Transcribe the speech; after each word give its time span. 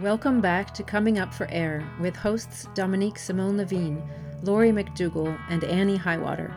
Welcome 0.00 0.40
back 0.40 0.72
to 0.74 0.84
Coming 0.84 1.18
Up 1.18 1.34
for 1.34 1.48
Air 1.50 1.84
with 1.98 2.14
hosts 2.14 2.68
Dominique 2.72 3.18
Simone 3.18 3.56
Levine, 3.56 4.00
Laurie 4.44 4.70
McDougall, 4.70 5.36
and 5.48 5.64
Annie 5.64 5.96
Highwater. 5.96 6.54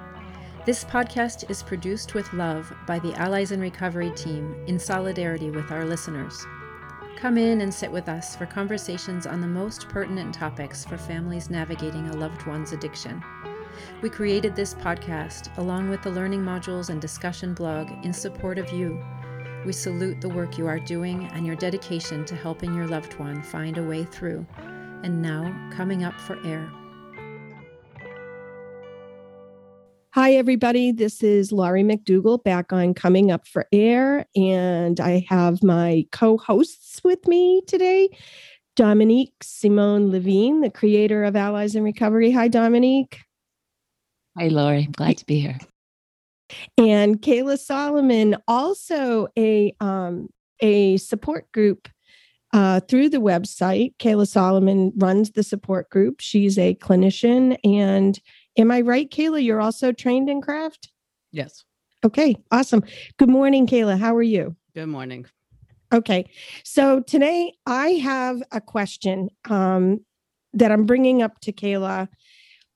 This 0.68 0.84
podcast 0.86 1.50
is 1.50 1.64
produced 1.64 2.14
with 2.14 2.32
love 2.34 2.72
by 2.86 3.00
the 3.00 3.16
Allies 3.16 3.52
in 3.52 3.60
Recovery 3.60 4.12
team 4.12 4.56
in 4.68 4.78
solidarity 4.78 5.50
with 5.50 5.72
our 5.72 5.86
listeners. 5.86 6.46
Come 7.16 7.36
in 7.40 7.62
and 7.62 7.74
sit 7.74 7.92
with 7.92 8.10
us 8.10 8.36
for 8.36 8.46
conversations 8.46 9.26
on 9.26 9.42
the 9.42 9.48
most 9.48 9.90
pertinent 9.90 10.36
topics 10.36 10.86
for 10.86 11.00
families 11.00 11.50
navigating 11.50 12.10
a 12.10 12.18
loved 12.18 12.46
one's 12.46 12.74
addiction. 12.74 13.24
We 14.04 14.12
created 14.12 14.56
this 14.56 14.76
podcast 14.76 15.58
along 15.58 15.90
with 15.90 16.04
the 16.04 16.12
learning 16.12 16.44
modules 16.44 16.92
and 16.92 17.02
discussion 17.02 17.56
blog 17.56 17.90
in 18.06 18.14
support 18.14 18.60
of 18.60 18.72
you 18.72 19.04
we 19.66 19.74
salute 19.74 20.20
the 20.22 20.30
work 20.30 20.58
you 20.58 20.68
are 20.68 20.80
doing 20.80 21.26
and 21.34 21.46
your 21.46 21.56
dedication 21.56 22.26
to 22.26 22.36
helping 22.36 22.74
your 22.74 22.88
loved 22.88 23.14
one 23.20 23.44
find 23.44 23.78
a 23.78 23.84
way 23.84 24.04
through. 24.04 24.46
And 25.04 25.22
now, 25.22 25.54
coming 25.72 26.04
up 26.04 26.20
for 26.20 26.44
air. 26.46 26.72
Hi, 30.14 30.34
everybody. 30.34 30.92
This 30.92 31.24
is 31.24 31.52
Laurie 31.52 31.84
McDougall 31.84 32.44
back 32.44 32.74
on 32.74 32.94
Coming 32.94 33.32
Up 33.32 33.48
for 33.48 33.66
Air. 33.72 34.26
And 34.36 35.00
I 35.00 35.26
have 35.30 35.64
my 35.64 36.06
co 36.12 36.38
hosts 36.38 37.02
with 37.04 37.28
me 37.28 37.62
today 37.68 38.10
Dominique 38.76 39.36
Simone 39.42 40.12
Levine, 40.12 40.62
the 40.62 40.70
creator 40.70 41.24
of 41.24 41.36
Allies 41.36 41.76
in 41.76 41.84
Recovery. 41.84 42.32
Hi, 42.32 42.48
Dominique. 42.48 43.20
Hi, 44.38 44.48
Laurie. 44.48 44.86
I'm 44.86 44.92
glad 44.92 45.18
to 45.18 45.26
be 45.26 45.40
here 45.40 45.58
and 46.78 47.22
Kayla 47.22 47.58
Solomon, 47.58 48.38
also 48.48 49.28
a 49.38 49.74
um, 49.80 50.30
a 50.62 50.98
support 50.98 51.52
group 51.52 51.88
uh, 52.54 52.80
through 52.82 53.10
the 53.10 53.18
website. 53.18 53.96
Kayla 53.98 54.28
Solomon 54.28 54.92
runs 54.96 55.32
the 55.32 55.44
support 55.44 55.90
group. 55.90 56.20
She's 56.20 56.58
a 56.58 56.76
clinician, 56.76 57.58
and 57.64 58.20
am 58.58 58.72
I 58.72 58.82
right, 58.82 59.10
Kayla? 59.10 59.44
You're 59.44 59.62
also 59.62 59.92
trained 59.92 60.30
in 60.30 60.42
craft. 60.42 60.92
Yes. 61.32 61.64
Okay, 62.04 62.36
awesome. 62.52 62.84
Good 63.18 63.30
morning, 63.30 63.68
Kayla. 63.68 63.98
How 64.00 64.16
are 64.16 64.24
you? 64.24 64.56
Good 64.74 64.88
morning. 64.88 65.26
Okay, 65.94 66.26
so 66.64 67.02
today 67.02 67.54
I 67.66 67.90
have 67.90 68.42
a 68.54 68.62
question 68.62 69.30
um, 69.50 70.00
that 70.54 70.72
I'm 70.72 70.86
bringing 70.86 71.22
up 71.22 71.40
to 71.42 71.52
Kayla, 71.52 72.08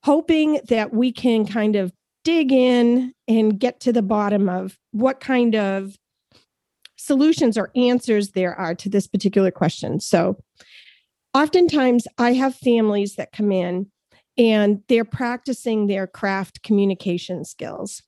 hoping 0.03 0.59
that 0.67 0.93
we 0.93 1.13
can 1.13 1.45
kind 1.45 1.77
of 1.77 1.93
dig 2.25 2.51
in 2.51 3.13
and 3.29 3.57
get 3.57 3.79
to 3.79 3.93
the 3.93 4.01
bottom 4.01 4.49
of 4.49 4.77
what 4.91 5.21
kind 5.21 5.55
of 5.55 5.95
solutions 6.97 7.57
or 7.57 7.71
answers 7.75 8.31
there 8.31 8.53
are 8.55 8.75
to 8.75 8.89
this 8.89 9.07
particular 9.07 9.51
question. 9.51 10.01
So, 10.01 10.37
oftentimes 11.33 12.07
I 12.17 12.33
have 12.33 12.55
families 12.55 13.15
that 13.15 13.31
come 13.31 13.51
in 13.51 13.91
and 14.37 14.81
they're 14.89 15.05
practicing 15.05 15.87
their 15.87 16.07
craft 16.07 16.63
communication 16.63 17.45
skills. 17.45 18.01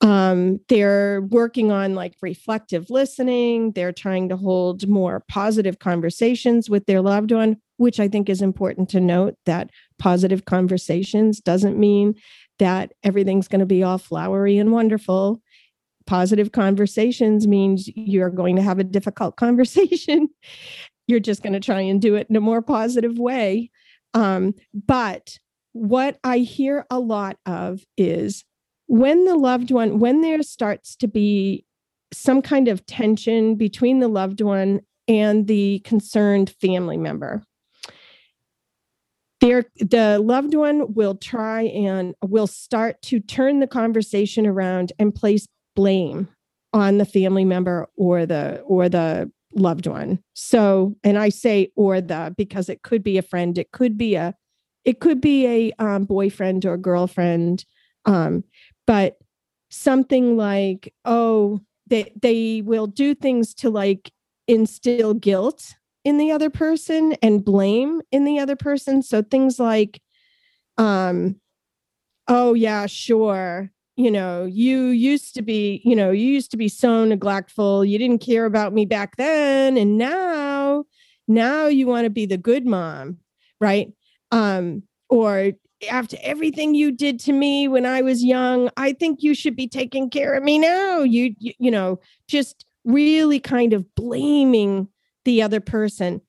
Um, 0.00 0.60
they're 0.68 1.22
working 1.22 1.70
on 1.70 1.94
like 1.94 2.14
reflective 2.20 2.90
listening. 2.90 3.72
They're 3.72 3.92
trying 3.92 4.28
to 4.30 4.36
hold 4.36 4.88
more 4.88 5.24
positive 5.28 5.78
conversations 5.78 6.68
with 6.68 6.86
their 6.86 7.00
loved 7.00 7.32
one, 7.32 7.56
which 7.76 8.00
I 8.00 8.08
think 8.08 8.28
is 8.28 8.42
important 8.42 8.88
to 8.90 9.00
note 9.00 9.36
that 9.46 9.70
positive 9.98 10.44
conversations 10.44 11.40
doesn't 11.40 11.78
mean 11.78 12.14
that 12.58 12.92
everything's 13.02 13.48
going 13.48 13.60
to 13.60 13.66
be 13.66 13.82
all 13.82 13.98
flowery 13.98 14.58
and 14.58 14.72
wonderful. 14.72 15.40
Positive 16.06 16.52
conversations 16.52 17.46
means 17.46 17.88
you're 17.96 18.30
going 18.30 18.56
to 18.56 18.62
have 18.62 18.78
a 18.78 18.84
difficult 18.84 19.36
conversation. 19.44 20.28
you're 21.06 21.20
just 21.20 21.42
going 21.42 21.52
to 21.52 21.60
try 21.60 21.80
and 21.80 22.00
do 22.00 22.14
it 22.14 22.26
in 22.30 22.36
a 22.36 22.40
more 22.40 22.62
positive 22.62 23.18
way. 23.18 23.70
Um, 24.14 24.54
but 24.72 25.38
what 25.72 26.18
I 26.22 26.38
hear 26.38 26.86
a 26.90 26.98
lot 26.98 27.36
of 27.46 27.82
is 27.96 28.44
when 28.86 29.24
the 29.24 29.34
loved 29.34 29.70
one, 29.70 29.98
when 29.98 30.20
there 30.20 30.42
starts 30.42 30.94
to 30.96 31.08
be 31.08 31.64
some 32.12 32.42
kind 32.42 32.68
of 32.68 32.86
tension 32.86 33.56
between 33.56 33.98
the 33.98 34.08
loved 34.08 34.40
one 34.40 34.80
and 35.08 35.46
the 35.46 35.80
concerned 35.80 36.54
family 36.60 36.96
member, 36.96 37.42
there 39.44 39.64
the 39.78 40.18
loved 40.20 40.54
one 40.54 40.94
will 40.94 41.14
try 41.14 41.62
and 41.62 42.14
will 42.22 42.46
start 42.46 43.00
to 43.02 43.20
turn 43.20 43.60
the 43.60 43.66
conversation 43.66 44.46
around 44.46 44.92
and 44.98 45.14
place 45.14 45.46
blame 45.76 46.28
on 46.72 46.98
the 46.98 47.04
family 47.04 47.44
member 47.44 47.86
or 47.96 48.24
the 48.24 48.60
or 48.60 48.88
the 48.88 49.30
loved 49.54 49.86
one. 49.86 50.18
So 50.32 50.96
and 51.04 51.18
i 51.18 51.28
say 51.28 51.70
or 51.76 52.00
the 52.00 52.34
because 52.36 52.68
it 52.68 52.82
could 52.82 53.02
be 53.02 53.18
a 53.18 53.22
friend 53.22 53.58
it 53.58 53.70
could 53.72 53.96
be 53.98 54.14
a 54.14 54.34
it 54.84 55.00
could 55.00 55.20
be 55.20 55.46
a 55.46 55.72
um, 55.78 56.04
boyfriend 56.04 56.66
or 56.66 56.76
girlfriend 56.76 57.64
um, 58.06 58.44
but 58.86 59.16
something 59.70 60.36
like 60.36 60.92
oh 61.04 61.60
they 61.86 62.12
they 62.20 62.62
will 62.62 62.86
do 62.86 63.14
things 63.14 63.54
to 63.54 63.70
like 63.70 64.10
instill 64.48 65.14
guilt 65.14 65.74
in 66.04 66.18
the 66.18 66.30
other 66.30 66.50
person 66.50 67.14
and 67.22 67.44
blame 67.44 68.02
in 68.12 68.24
the 68.24 68.38
other 68.38 68.56
person. 68.56 69.02
So 69.02 69.22
things 69.22 69.58
like, 69.58 70.00
um, 70.76 71.36
oh 72.28 72.54
yeah, 72.54 72.86
sure. 72.86 73.70
You 73.96 74.10
know, 74.10 74.44
you 74.44 74.86
used 74.86 75.34
to 75.34 75.42
be, 75.42 75.80
you 75.84 75.94
know, 75.94 76.10
you 76.10 76.26
used 76.26 76.50
to 76.50 76.56
be 76.56 76.68
so 76.68 77.04
neglectful. 77.04 77.84
You 77.84 77.96
didn't 77.96 78.18
care 78.18 78.44
about 78.44 78.72
me 78.72 78.86
back 78.86 79.16
then. 79.16 79.76
And 79.76 79.96
now, 79.96 80.84
now 81.28 81.66
you 81.66 81.86
want 81.86 82.04
to 82.04 82.10
be 82.10 82.26
the 82.26 82.36
good 82.36 82.66
mom, 82.66 83.18
right? 83.60 83.92
Um, 84.32 84.82
or 85.08 85.52
after 85.88 86.16
everything 86.22 86.74
you 86.74 86.90
did 86.90 87.20
to 87.20 87.32
me 87.32 87.68
when 87.68 87.86
I 87.86 88.02
was 88.02 88.24
young, 88.24 88.68
I 88.76 88.94
think 88.94 89.22
you 89.22 89.34
should 89.34 89.54
be 89.54 89.68
taking 89.68 90.10
care 90.10 90.34
of 90.34 90.42
me 90.42 90.58
now. 90.58 91.00
You, 91.00 91.34
you, 91.38 91.52
you 91.58 91.70
know, 91.70 92.00
just 92.26 92.66
really 92.84 93.38
kind 93.38 93.72
of 93.72 93.94
blaming 93.94 94.88
the 95.24 95.42
other 95.42 95.60
person 95.60 96.20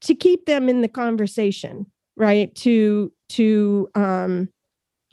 to 0.00 0.14
keep 0.14 0.46
them 0.46 0.68
in 0.68 0.80
the 0.80 0.88
conversation 0.88 1.86
right 2.16 2.54
to 2.54 3.12
to 3.28 3.88
um 3.94 4.48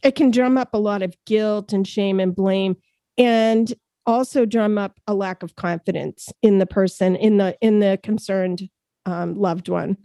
it 0.03 0.15
can 0.15 0.31
drum 0.31 0.57
up 0.57 0.73
a 0.73 0.79
lot 0.79 1.01
of 1.01 1.15
guilt 1.25 1.73
and 1.73 1.87
shame 1.87 2.19
and 2.19 2.35
blame 2.35 2.75
and 3.17 3.73
also 4.05 4.45
drum 4.45 4.77
up 4.77 4.99
a 5.07 5.13
lack 5.13 5.41
of 5.41 5.55
confidence 5.55 6.29
in 6.41 6.59
the 6.59 6.65
person 6.65 7.15
in 7.15 7.37
the 7.37 7.57
in 7.61 7.79
the 7.79 7.99
concerned 8.03 8.69
um, 9.05 9.35
loved 9.35 9.69
one 9.69 9.97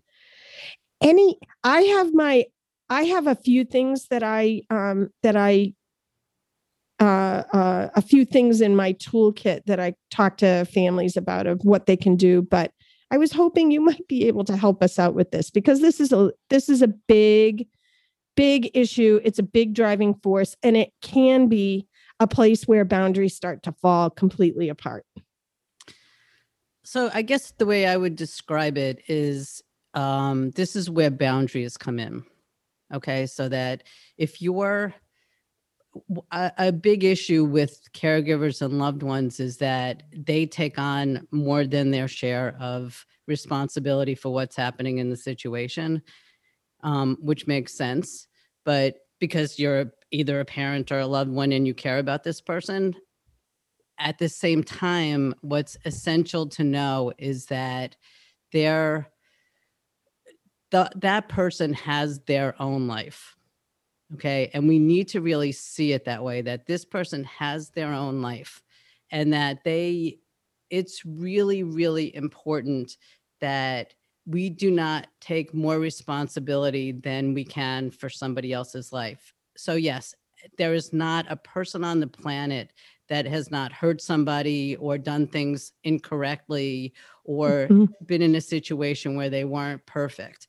any 1.00 1.38
i 1.64 1.80
have 1.82 2.12
my 2.14 2.44
i 2.88 3.02
have 3.02 3.26
a 3.26 3.34
few 3.34 3.64
things 3.64 4.06
that 4.08 4.22
i 4.22 4.62
um 4.70 5.08
that 5.22 5.36
i 5.36 5.72
uh, 7.00 7.42
uh, 7.54 7.88
a 7.94 8.02
few 8.02 8.26
things 8.26 8.60
in 8.60 8.76
my 8.76 8.92
toolkit 8.92 9.64
that 9.64 9.80
I 9.80 9.94
talk 10.10 10.36
to 10.38 10.66
families 10.66 11.16
about 11.16 11.46
of 11.46 11.58
what 11.62 11.86
they 11.86 11.96
can 11.96 12.14
do. 12.14 12.42
But 12.42 12.72
I 13.10 13.18
was 13.18 13.32
hoping 13.32 13.70
you 13.70 13.80
might 13.90 14.06
be 14.08 14.26
able 14.26 14.44
to 14.44 14.56
help 14.56 14.82
us 14.82 14.98
out 14.98 15.14
with 15.14 15.30
this 15.30 15.50
because 15.50 15.80
this 15.80 16.00
is 16.00 16.12
a 16.12 16.32
this 16.48 16.68
is 16.68 16.82
a 16.82 16.88
big 16.88 17.66
big 18.36 18.70
issue. 18.74 19.20
It's 19.24 19.38
a 19.38 19.44
big 19.44 19.74
driving 19.74 20.14
force 20.14 20.56
and 20.62 20.76
it 20.76 20.92
can 21.02 21.48
be 21.48 21.86
a 22.20 22.26
place 22.26 22.64
where 22.64 22.84
boundaries 22.84 23.34
start 23.34 23.62
to 23.64 23.72
fall 23.72 24.10
completely 24.10 24.68
apart. 24.68 25.04
So 26.84 27.10
I 27.12 27.22
guess 27.22 27.52
the 27.58 27.66
way 27.66 27.86
I 27.86 27.96
would 27.96 28.16
describe 28.16 28.78
it 28.78 29.02
is 29.08 29.62
um, 29.94 30.50
this 30.52 30.76
is 30.76 30.88
where 30.88 31.10
boundaries 31.10 31.76
come 31.76 31.98
in. 31.98 32.24
Okay, 32.92 33.26
so 33.26 33.48
that 33.48 33.84
if 34.16 34.42
you're 34.42 34.94
a, 36.30 36.72
big 36.72 37.04
issue 37.04 37.44
with 37.44 37.80
caregivers 37.92 38.62
and 38.62 38.78
loved 38.78 39.02
ones 39.02 39.40
is 39.40 39.56
that 39.56 40.04
they 40.12 40.46
take 40.46 40.78
on 40.78 41.26
more 41.30 41.66
than 41.66 41.90
their 41.90 42.08
share 42.08 42.56
of 42.60 43.04
responsibility 43.26 44.14
for 44.14 44.32
what's 44.32 44.56
happening 44.56 44.98
in 44.98 45.10
the 45.10 45.16
situation, 45.16 46.02
um, 46.82 47.16
which 47.20 47.46
makes 47.46 47.74
sense. 47.74 48.28
But 48.64 48.96
because 49.18 49.58
you're 49.58 49.92
either 50.10 50.40
a 50.40 50.44
parent 50.44 50.92
or 50.92 51.00
a 51.00 51.06
loved 51.06 51.30
one 51.30 51.52
and 51.52 51.66
you 51.66 51.74
care 51.74 51.98
about 51.98 52.22
this 52.22 52.40
person, 52.40 52.94
at 53.98 54.18
the 54.18 54.28
same 54.28 54.62
time, 54.64 55.34
what's 55.42 55.76
essential 55.84 56.46
to 56.48 56.64
know 56.64 57.12
is 57.18 57.46
that 57.46 57.96
they're 58.52 59.10
the, 60.70 60.88
that 60.96 61.28
person 61.28 61.72
has 61.72 62.20
their 62.20 62.54
own 62.62 62.86
life 62.86 63.36
Okay. 64.14 64.50
And 64.54 64.66
we 64.66 64.78
need 64.78 65.08
to 65.08 65.20
really 65.20 65.52
see 65.52 65.92
it 65.92 66.04
that 66.04 66.24
way 66.24 66.42
that 66.42 66.66
this 66.66 66.84
person 66.84 67.24
has 67.24 67.70
their 67.70 67.92
own 67.92 68.22
life 68.22 68.62
and 69.10 69.32
that 69.32 69.62
they, 69.64 70.18
it's 70.68 71.04
really, 71.04 71.62
really 71.62 72.14
important 72.14 72.96
that 73.40 73.94
we 74.26 74.50
do 74.50 74.70
not 74.70 75.06
take 75.20 75.54
more 75.54 75.78
responsibility 75.78 76.92
than 76.92 77.34
we 77.34 77.44
can 77.44 77.90
for 77.90 78.08
somebody 78.08 78.52
else's 78.52 78.92
life. 78.92 79.32
So, 79.56 79.74
yes, 79.74 80.14
there 80.58 80.74
is 80.74 80.92
not 80.92 81.26
a 81.28 81.36
person 81.36 81.84
on 81.84 82.00
the 82.00 82.06
planet 82.06 82.72
that 83.08 83.26
has 83.26 83.50
not 83.50 83.72
hurt 83.72 84.00
somebody 84.00 84.76
or 84.76 84.98
done 84.98 85.26
things 85.26 85.72
incorrectly 85.84 86.94
or 87.24 87.70
Mhm. 87.70 87.88
been 88.06 88.22
in 88.22 88.34
a 88.34 88.40
situation 88.40 89.16
where 89.16 89.30
they 89.30 89.44
weren't 89.44 89.84
perfect. 89.86 90.48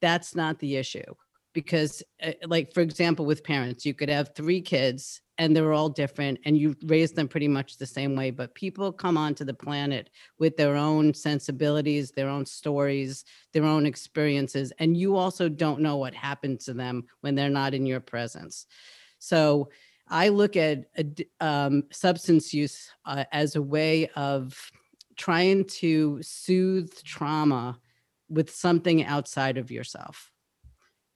That's 0.00 0.34
not 0.34 0.58
the 0.58 0.76
issue. 0.76 1.14
Because, 1.52 2.02
uh, 2.22 2.32
like, 2.46 2.72
for 2.72 2.80
example, 2.80 3.26
with 3.26 3.42
parents, 3.42 3.84
you 3.84 3.94
could 3.94 4.08
have 4.08 4.34
three 4.34 4.60
kids 4.60 5.20
and 5.38 5.56
they're 5.56 5.72
all 5.72 5.88
different 5.88 6.38
and 6.44 6.56
you 6.56 6.76
raise 6.84 7.12
them 7.12 7.26
pretty 7.26 7.48
much 7.48 7.76
the 7.76 7.86
same 7.86 8.14
way. 8.14 8.30
But 8.30 8.54
people 8.54 8.92
come 8.92 9.16
onto 9.16 9.44
the 9.44 9.54
planet 9.54 10.10
with 10.38 10.56
their 10.56 10.76
own 10.76 11.14
sensibilities, 11.14 12.10
their 12.10 12.28
own 12.28 12.44
stories, 12.46 13.24
their 13.52 13.64
own 13.64 13.86
experiences. 13.86 14.72
And 14.78 14.96
you 14.96 15.16
also 15.16 15.48
don't 15.48 15.80
know 15.80 15.96
what 15.96 16.14
happened 16.14 16.60
to 16.60 16.74
them 16.74 17.04
when 17.22 17.34
they're 17.34 17.48
not 17.48 17.74
in 17.74 17.86
your 17.86 18.00
presence. 18.00 18.66
So 19.18 19.70
I 20.08 20.28
look 20.28 20.56
at 20.56 20.84
um, 21.40 21.84
substance 21.90 22.52
use 22.52 22.90
uh, 23.06 23.24
as 23.32 23.56
a 23.56 23.62
way 23.62 24.08
of 24.16 24.70
trying 25.16 25.64
to 25.66 26.18
soothe 26.22 26.92
trauma 27.02 27.78
with 28.28 28.50
something 28.50 29.04
outside 29.04 29.56
of 29.56 29.70
yourself. 29.70 30.30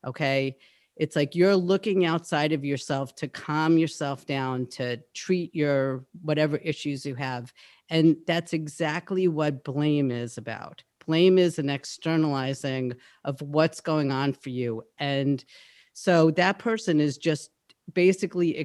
Okay. 0.06 0.56
It's 0.96 1.16
like 1.16 1.34
you're 1.34 1.56
looking 1.56 2.04
outside 2.04 2.52
of 2.52 2.64
yourself 2.64 3.14
to 3.16 3.28
calm 3.28 3.78
yourself 3.78 4.26
down, 4.26 4.66
to 4.68 5.00
treat 5.12 5.54
your 5.54 6.04
whatever 6.22 6.56
issues 6.58 7.04
you 7.04 7.16
have. 7.16 7.52
And 7.90 8.16
that's 8.26 8.52
exactly 8.52 9.26
what 9.26 9.64
blame 9.64 10.10
is 10.10 10.38
about. 10.38 10.84
Blame 11.06 11.36
is 11.36 11.58
an 11.58 11.68
externalizing 11.68 12.94
of 13.24 13.42
what's 13.42 13.80
going 13.80 14.12
on 14.12 14.32
for 14.34 14.50
you. 14.50 14.84
And 14.98 15.44
so 15.92 16.30
that 16.32 16.58
person 16.58 17.00
is 17.00 17.18
just 17.18 17.50
basically 17.92 18.56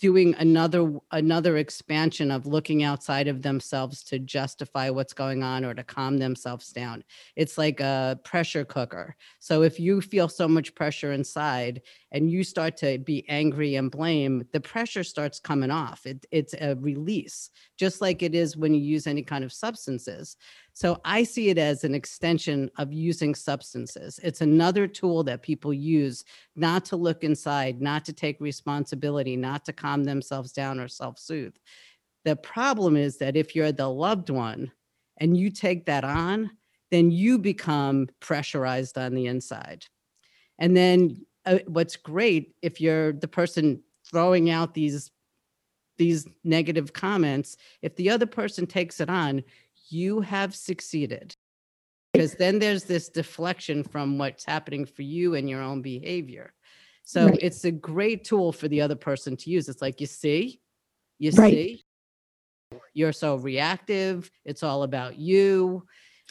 doing 0.00 0.34
another 0.38 0.92
another 1.12 1.56
expansion 1.58 2.30
of 2.30 2.46
looking 2.46 2.82
outside 2.82 3.28
of 3.28 3.42
themselves 3.42 4.02
to 4.04 4.18
justify 4.18 4.90
what's 4.90 5.12
going 5.12 5.42
on 5.42 5.64
or 5.64 5.74
to 5.74 5.84
calm 5.84 6.18
themselves 6.18 6.72
down. 6.72 7.04
It's 7.36 7.58
like 7.58 7.80
a 7.80 8.18
pressure 8.24 8.64
cooker. 8.64 9.16
So 9.40 9.62
if 9.62 9.78
you 9.78 10.00
feel 10.00 10.28
so 10.28 10.48
much 10.48 10.74
pressure 10.74 11.12
inside 11.12 11.82
and 12.12 12.30
you 12.30 12.44
start 12.44 12.76
to 12.78 12.98
be 12.98 13.28
angry 13.28 13.76
and 13.76 13.90
blame 13.90 14.44
the 14.52 14.60
pressure 14.60 15.04
starts 15.04 15.38
coming 15.40 15.70
off. 15.70 16.06
It, 16.06 16.24
it's 16.30 16.54
a 16.60 16.76
release 16.76 17.50
just 17.76 18.00
like 18.00 18.22
it 18.22 18.34
is 18.34 18.56
when 18.56 18.74
you 18.74 18.80
use 18.80 19.06
any 19.06 19.22
kind 19.22 19.44
of 19.44 19.52
substances 19.52 20.36
so 20.74 21.00
I 21.04 21.22
see 21.22 21.50
it 21.50 21.58
as 21.58 21.84
an 21.84 21.94
extension 21.94 22.68
of 22.78 22.92
using 22.92 23.36
substances. 23.36 24.18
It's 24.24 24.40
another 24.40 24.88
tool 24.88 25.22
that 25.22 25.42
people 25.42 25.72
use 25.72 26.24
not 26.56 26.84
to 26.86 26.96
look 26.96 27.22
inside, 27.22 27.80
not 27.80 28.04
to 28.06 28.12
take 28.12 28.40
responsibility, 28.40 29.36
not 29.36 29.64
to 29.66 29.72
calm 29.72 30.02
themselves 30.02 30.50
down 30.50 30.80
or 30.80 30.88
self 30.88 31.16
soothe. 31.16 31.54
The 32.24 32.34
problem 32.34 32.96
is 32.96 33.18
that 33.18 33.36
if 33.36 33.54
you're 33.54 33.70
the 33.70 33.88
loved 33.88 34.30
one 34.30 34.72
and 35.18 35.36
you 35.36 35.48
take 35.48 35.86
that 35.86 36.02
on, 36.02 36.50
then 36.90 37.12
you 37.12 37.38
become 37.38 38.08
pressurized 38.18 38.98
on 38.98 39.14
the 39.14 39.26
inside. 39.26 39.84
And 40.58 40.76
then 40.76 41.24
uh, 41.46 41.58
what's 41.68 41.96
great 41.96 42.56
if 42.62 42.80
you're 42.80 43.12
the 43.12 43.28
person 43.28 43.80
throwing 44.10 44.50
out 44.50 44.74
these 44.74 45.12
these 45.96 46.26
negative 46.42 46.92
comments, 46.92 47.56
if 47.80 47.94
the 47.94 48.10
other 48.10 48.26
person 48.26 48.66
takes 48.66 49.00
it 49.00 49.08
on, 49.08 49.44
you 49.88 50.20
have 50.20 50.54
succeeded. 50.54 51.34
Because 52.12 52.34
then 52.34 52.58
there's 52.60 52.84
this 52.84 53.08
deflection 53.08 53.82
from 53.82 54.18
what's 54.18 54.44
happening 54.44 54.86
for 54.86 55.02
you 55.02 55.34
and 55.34 55.50
your 55.50 55.60
own 55.60 55.82
behavior. 55.82 56.52
So 57.02 57.26
Right. 57.26 57.38
it's 57.42 57.64
a 57.64 57.72
great 57.72 58.24
tool 58.24 58.52
for 58.52 58.68
the 58.68 58.80
other 58.80 58.94
person 58.94 59.36
to 59.38 59.50
use. 59.50 59.68
It's 59.68 59.82
like, 59.82 60.00
you 60.00 60.06
see, 60.06 60.60
you 61.18 61.32
Right. 61.32 61.52
see, 61.52 61.84
you're 62.94 63.12
so 63.12 63.36
reactive. 63.36 64.30
It's 64.44 64.62
all 64.62 64.84
about 64.84 65.18
you. 65.18 65.86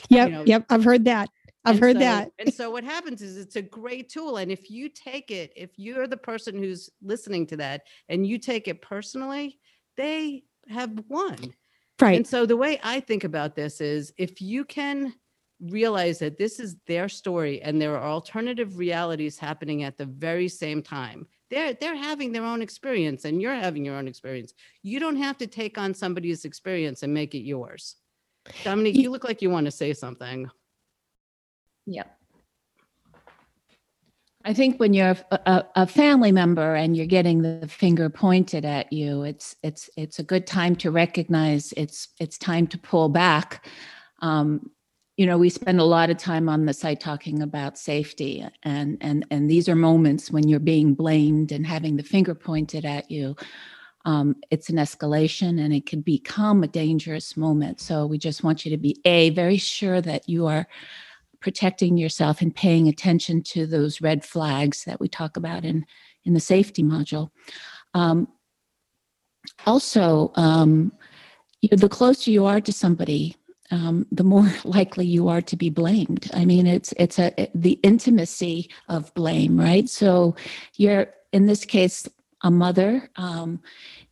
Yep. 0.09 0.31
know, 0.31 0.43
yep. 0.45 0.65
I've 0.69 0.83
heard 0.83 1.05
that. 1.05 1.29
I've 1.65 1.79
heard 1.79 1.97
so- 1.97 1.99
that. 1.99 2.31
And 2.39 2.53
so 2.53 2.71
what 2.71 2.83
happens 2.83 3.21
is 3.21 3.37
it's 3.37 3.55
a 3.57 3.61
great 3.61 4.09
tool. 4.09 4.37
And 4.37 4.51
if 4.51 4.69
you 4.71 4.89
take 4.89 5.31
it, 5.31 5.53
if 5.55 5.77
you're 5.77 6.07
the 6.07 6.17
person 6.17 6.57
who's 6.57 6.89
listening 7.01 7.45
to 7.47 7.57
that 7.57 7.83
and 8.09 8.25
you 8.25 8.37
take 8.37 8.67
it 8.67 8.81
personally, 8.81 9.59
they 9.95 10.43
have 10.69 10.91
won. 11.09 11.37
Right. 12.01 12.17
And 12.17 12.27
so 12.27 12.45
the 12.45 12.57
way 12.57 12.79
I 12.83 12.99
think 12.99 13.23
about 13.23 13.55
this 13.55 13.79
is 13.81 14.13
if 14.17 14.41
you 14.41 14.65
can 14.65 15.13
realize 15.61 16.19
that 16.19 16.37
this 16.37 16.59
is 16.59 16.75
their 16.87 17.07
story 17.07 17.61
and 17.61 17.81
there 17.81 17.95
are 17.97 18.09
alternative 18.09 18.77
realities 18.77 19.37
happening 19.37 19.83
at 19.83 19.97
the 19.97 20.05
very 20.05 20.47
same 20.47 20.81
time. 20.81 21.27
They're 21.49 21.73
they're 21.73 21.95
having 21.95 22.31
their 22.31 22.43
own 22.43 22.61
experience 22.61 23.25
and 23.25 23.41
you're 23.41 23.53
having 23.53 23.85
your 23.85 23.95
own 23.95 24.07
experience. 24.07 24.53
You 24.81 24.99
don't 24.99 25.15
have 25.17 25.37
to 25.37 25.47
take 25.47 25.77
on 25.77 25.93
somebody's 25.93 26.45
experience 26.45 27.03
and 27.03 27.13
make 27.13 27.35
it 27.35 27.43
yours. 27.43 27.95
Dominique, 28.63 28.95
Ye- 28.95 29.03
you 29.03 29.11
look 29.11 29.23
like 29.23 29.41
you 29.41 29.49
want 29.49 29.65
to 29.65 29.71
say 29.71 29.93
something. 29.93 30.49
Yep. 31.85 32.17
I 34.45 34.53
think 34.53 34.79
when 34.79 34.93
you're 34.93 35.15
a, 35.31 35.63
a, 35.75 35.87
family 35.87 36.31
member 36.31 36.75
and 36.75 36.97
you're 36.97 37.05
getting 37.05 37.41
the 37.41 37.67
finger 37.67 38.09
pointed 38.09 38.65
at 38.65 38.91
you, 38.91 39.23
it's 39.23 39.55
it's 39.63 39.89
it's 39.95 40.19
a 40.19 40.23
good 40.23 40.45
time 40.45 40.75
to 40.77 40.91
recognize 40.91 41.73
it's 41.77 42.09
it's 42.19 42.37
time 42.37 42.67
to 42.67 42.77
pull 42.77 43.07
back. 43.07 43.65
Um, 44.19 44.69
you 45.15 45.25
know, 45.25 45.37
we 45.37 45.49
spend 45.49 45.79
a 45.79 45.85
lot 45.85 46.09
of 46.09 46.17
time 46.17 46.49
on 46.49 46.65
the 46.65 46.73
site 46.73 46.99
talking 46.99 47.41
about 47.41 47.77
safety, 47.77 48.45
and 48.63 48.97
and 48.99 49.25
and 49.31 49.49
these 49.49 49.69
are 49.69 49.75
moments 49.75 50.29
when 50.29 50.47
you're 50.47 50.59
being 50.59 50.93
blamed 50.93 51.53
and 51.53 51.65
having 51.65 51.95
the 51.95 52.03
finger 52.03 52.35
pointed 52.35 52.83
at 52.83 53.09
you. 53.09 53.35
Um, 54.05 54.35
it's 54.51 54.69
an 54.69 54.75
escalation, 54.75 55.63
and 55.63 55.73
it 55.73 55.85
can 55.85 56.01
become 56.01 56.63
a 56.63 56.67
dangerous 56.67 57.37
moment. 57.37 57.79
So 57.79 58.05
we 58.05 58.17
just 58.17 58.43
want 58.43 58.65
you 58.65 58.71
to 58.71 58.77
be 58.77 58.99
a 59.05 59.29
very 59.29 59.57
sure 59.57 60.01
that 60.01 60.27
you 60.27 60.47
are 60.47 60.67
protecting 61.43 61.97
yourself 61.97 62.41
and 62.41 62.55
paying 62.55 62.87
attention 62.87 63.43
to 63.43 63.67
those 63.67 64.01
red 64.01 64.23
flags 64.23 64.85
that 64.85 64.99
we 64.99 65.07
talk 65.07 65.37
about 65.37 65.63
in 65.65 65.85
in 66.25 66.33
the 66.33 66.39
safety 66.39 66.81
module. 66.81 67.29
Um, 67.93 68.29
also, 69.65 70.31
um, 70.35 70.93
you 71.61 71.67
know, 71.69 71.77
the 71.77 71.89
closer 71.89 72.31
you 72.31 72.45
are 72.45 72.61
to 72.61 72.71
somebody, 72.71 73.35
um, 73.71 74.07
the 74.09 74.23
more 74.23 74.49
likely 74.63 75.05
you 75.05 75.27
are 75.27 75.41
to 75.41 75.57
be 75.57 75.69
blamed. 75.69 76.31
I 76.33 76.45
mean, 76.45 76.65
it's 76.65 76.93
it's 76.97 77.19
a 77.19 77.27
it- 77.39 77.51
the 77.53 77.77
intimacy 77.83 78.69
of 78.87 79.13
blame, 79.13 79.59
right? 79.59 79.87
So, 79.89 80.35
you're 80.77 81.07
in 81.33 81.45
this 81.45 81.65
case 81.65 82.07
a 82.45 82.51
mother, 82.51 83.09
um, 83.15 83.61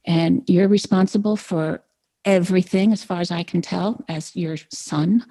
and 0.06 0.44
you're 0.48 0.68
responsible 0.69 1.36
for 1.38 1.83
everything, 2.25 2.94
as 2.94 3.04
far 3.04 3.19
as 3.19 3.31
I 3.31 3.44
can 3.44 3.62
tell, 3.62 4.04
as 4.07 4.36
your 4.36 4.57
son. 4.69 5.25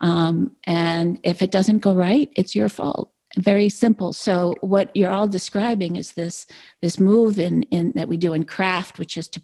Um, 0.00 0.56
and 0.64 1.18
if 1.22 1.42
it 1.42 1.50
doesn't 1.50 1.78
go 1.78 1.94
right, 1.94 2.30
it's 2.36 2.54
your 2.54 2.68
fault. 2.68 3.12
Very 3.36 3.68
simple. 3.68 4.12
So 4.12 4.54
what 4.60 4.94
you're 4.96 5.10
all 5.10 5.28
describing 5.28 5.96
is 5.96 6.12
this 6.12 6.46
this 6.82 6.98
move 6.98 7.38
in 7.38 7.62
in 7.64 7.92
that 7.94 8.08
we 8.08 8.16
do 8.16 8.32
in 8.32 8.44
craft, 8.44 8.98
which 8.98 9.16
is 9.16 9.28
to 9.28 9.40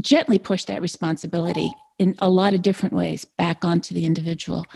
gently 0.00 0.38
push 0.38 0.64
that 0.64 0.82
responsibility 0.82 1.72
in 1.98 2.14
a 2.18 2.28
lot 2.28 2.54
of 2.54 2.62
different 2.62 2.94
ways 2.94 3.24
back 3.24 3.64
onto 3.64 3.94
the 3.94 4.04
individual 4.04 4.66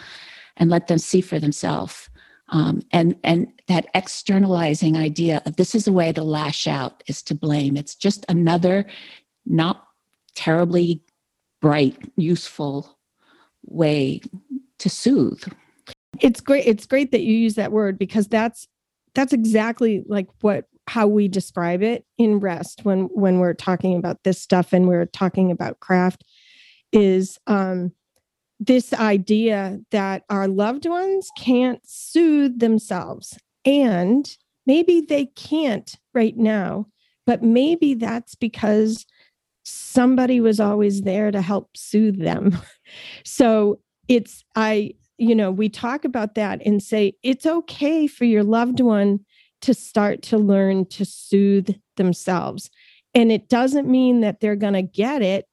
and 0.56 0.70
let 0.70 0.86
them 0.86 0.98
see 0.98 1.20
for 1.20 1.38
themselves. 1.38 2.08
Um, 2.50 2.80
and 2.92 3.16
and 3.22 3.48
that 3.66 3.88
externalizing 3.94 4.96
idea 4.96 5.42
of 5.44 5.56
this 5.56 5.74
is 5.74 5.86
a 5.86 5.92
way 5.92 6.12
to 6.12 6.22
lash 6.22 6.66
out 6.66 7.02
is 7.06 7.22
to 7.24 7.34
blame. 7.34 7.76
It's 7.76 7.94
just 7.94 8.24
another 8.28 8.86
not 9.44 9.88
terribly 10.34 11.02
bright, 11.60 11.98
useful 12.16 12.98
way 13.66 14.22
to 14.78 14.88
soothe. 14.88 15.42
it's 16.20 16.40
great 16.40 16.66
it's 16.66 16.86
great 16.86 17.12
that 17.12 17.22
you 17.22 17.36
use 17.36 17.54
that 17.54 17.72
word 17.72 17.98
because 17.98 18.28
that's 18.28 18.66
that's 19.14 19.32
exactly 19.32 20.04
like 20.06 20.28
what 20.40 20.66
how 20.88 21.06
we 21.06 21.28
describe 21.28 21.82
it 21.82 22.04
in 22.16 22.40
rest 22.40 22.80
when 22.84 23.04
when 23.12 23.38
we're 23.38 23.54
talking 23.54 23.96
about 23.96 24.22
this 24.24 24.40
stuff 24.40 24.72
and 24.72 24.88
we're 24.88 25.06
talking 25.06 25.50
about 25.50 25.80
craft 25.80 26.24
is 26.92 27.38
um 27.46 27.92
this 28.60 28.92
idea 28.92 29.78
that 29.90 30.24
our 30.30 30.48
loved 30.48 30.86
ones 30.86 31.28
can't 31.36 31.80
soothe 31.84 32.58
themselves 32.58 33.38
and 33.64 34.36
maybe 34.66 35.00
they 35.00 35.26
can't 35.26 35.96
right 36.14 36.36
now 36.36 36.86
but 37.26 37.42
maybe 37.42 37.92
that's 37.94 38.34
because 38.34 39.04
somebody 39.64 40.40
was 40.40 40.58
always 40.58 41.02
there 41.02 41.30
to 41.30 41.42
help 41.42 41.68
soothe 41.76 42.18
them 42.18 42.56
so 43.24 43.78
it's 44.08 44.44
i 44.56 44.92
you 45.18 45.34
know, 45.34 45.50
we 45.50 45.68
talk 45.68 46.04
about 46.04 46.36
that 46.36 46.62
and 46.64 46.80
say 46.80 47.12
it's 47.24 47.44
okay 47.44 48.06
for 48.06 48.24
your 48.24 48.44
loved 48.44 48.78
one 48.80 49.18
to 49.60 49.74
start 49.74 50.22
to 50.22 50.38
learn 50.38 50.86
to 50.86 51.04
soothe 51.04 51.74
themselves. 51.96 52.70
And 53.14 53.32
it 53.32 53.48
doesn't 53.48 53.88
mean 53.88 54.20
that 54.20 54.40
they're 54.40 54.54
going 54.54 54.74
to 54.74 54.82
get 54.82 55.20
it 55.20 55.46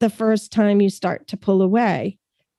the 0.00 0.10
first 0.10 0.52
time 0.52 0.82
you 0.82 0.90
start 0.90 1.26
to 1.28 1.38
pull 1.38 1.62
away. 1.62 2.18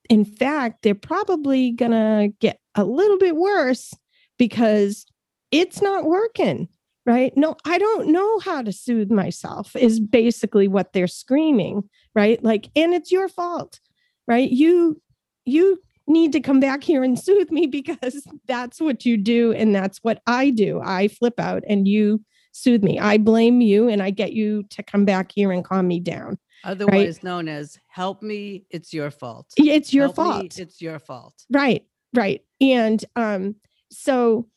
In 0.09 0.25
fact, 0.25 0.81
they're 0.81 0.95
probably 0.95 1.71
going 1.71 1.91
to 1.91 2.33
get 2.39 2.59
a 2.73 2.83
little 2.83 3.19
bit 3.19 3.35
worse 3.35 3.93
because 4.39 5.05
it's 5.51 5.79
not 5.79 6.05
working. 6.05 6.67
right? 7.07 7.31
No, 7.37 7.55
I 7.65 7.77
don't 7.77 8.09
know 8.09 8.39
how 8.39 8.61
to 8.61 8.73
soothe 8.73 9.09
myself, 9.09 9.75
is 9.77 9.99
basically 9.99 10.67
what 10.67 10.91
they're 10.91 11.07
screaming, 11.07 11.83
right? 12.13 12.43
Like, 12.43 12.69
and 12.75 12.93
it's 12.93 13.13
your 13.13 13.29
fault, 13.29 13.79
right? 14.27 14.51
You, 14.51 15.01
you 15.47 15.79
need 16.07 16.31
to 16.33 16.39
come 16.39 16.59
back 16.59 16.83
here 16.83 17.03
and 17.03 17.19
soothe 17.19 17.51
me 17.51 17.67
because 17.67 18.25
that's 18.47 18.79
what 18.79 19.05
you 19.05 19.17
do. 19.17 19.53
And 19.53 19.73
that's 19.73 19.99
what 19.99 20.21
I 20.27 20.49
do. 20.49 20.81
I 20.83 21.07
flip 21.07 21.39
out 21.39 21.63
and 21.67 21.87
you 21.87 22.23
soothe 22.51 22.83
me. 22.83 22.99
I 22.99 23.17
blame 23.17 23.61
you 23.61 23.87
and 23.87 24.01
I 24.01 24.09
get 24.09 24.33
you 24.33 24.63
to 24.71 24.83
come 24.83 25.05
back 25.05 25.31
here 25.33 25.51
and 25.51 25.63
calm 25.63 25.87
me 25.87 25.99
down. 25.99 26.37
Otherwise 26.63 27.21
known 27.21 27.47
as 27.47 27.77
help 27.87 28.23
me, 28.23 28.65
it's 28.71 28.91
your 28.91 29.11
fault. 29.11 29.45
It's 29.57 29.93
your 29.93 30.05
Help 30.05 30.17
me, 30.17 30.23
fault. 30.23 30.59
it's 30.59 30.81
your 30.81 30.97
fault. 30.97 31.35
Right, 31.51 31.85
right. 32.15 32.41
And 32.59 33.03
um, 33.15 33.55
so 33.91 34.47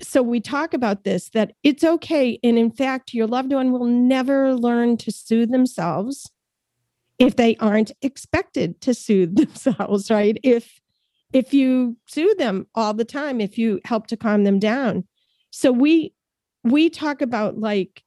so 0.00 0.22
we 0.22 0.40
talk 0.40 0.74
about 0.74 1.04
this 1.04 1.28
that 1.30 1.52
it's 1.62 1.84
okay. 1.84 2.38
And 2.42 2.58
in 2.58 2.72
fact, 2.72 3.14
your 3.14 3.26
loved 3.26 3.52
one 3.52 3.70
will 3.70 3.84
never 3.84 4.54
learn 4.54 4.96
to 4.96 5.12
soothe 5.12 5.50
themselves 5.52 6.30
if 7.22 7.36
they 7.36 7.54
aren't 7.56 7.92
expected 8.02 8.80
to 8.80 8.92
soothe 8.94 9.36
themselves, 9.36 10.10
right? 10.10 10.38
If 10.42 10.80
if 11.32 11.54
you 11.54 11.96
soothe 12.06 12.36
them 12.36 12.66
all 12.74 12.92
the 12.92 13.06
time, 13.06 13.40
if 13.40 13.56
you 13.56 13.80
help 13.86 14.06
to 14.08 14.18
calm 14.18 14.44
them 14.44 14.58
down. 14.58 15.04
So 15.50 15.72
we 15.72 16.14
we 16.64 16.90
talk 16.90 17.22
about 17.22 17.58
like 17.58 18.02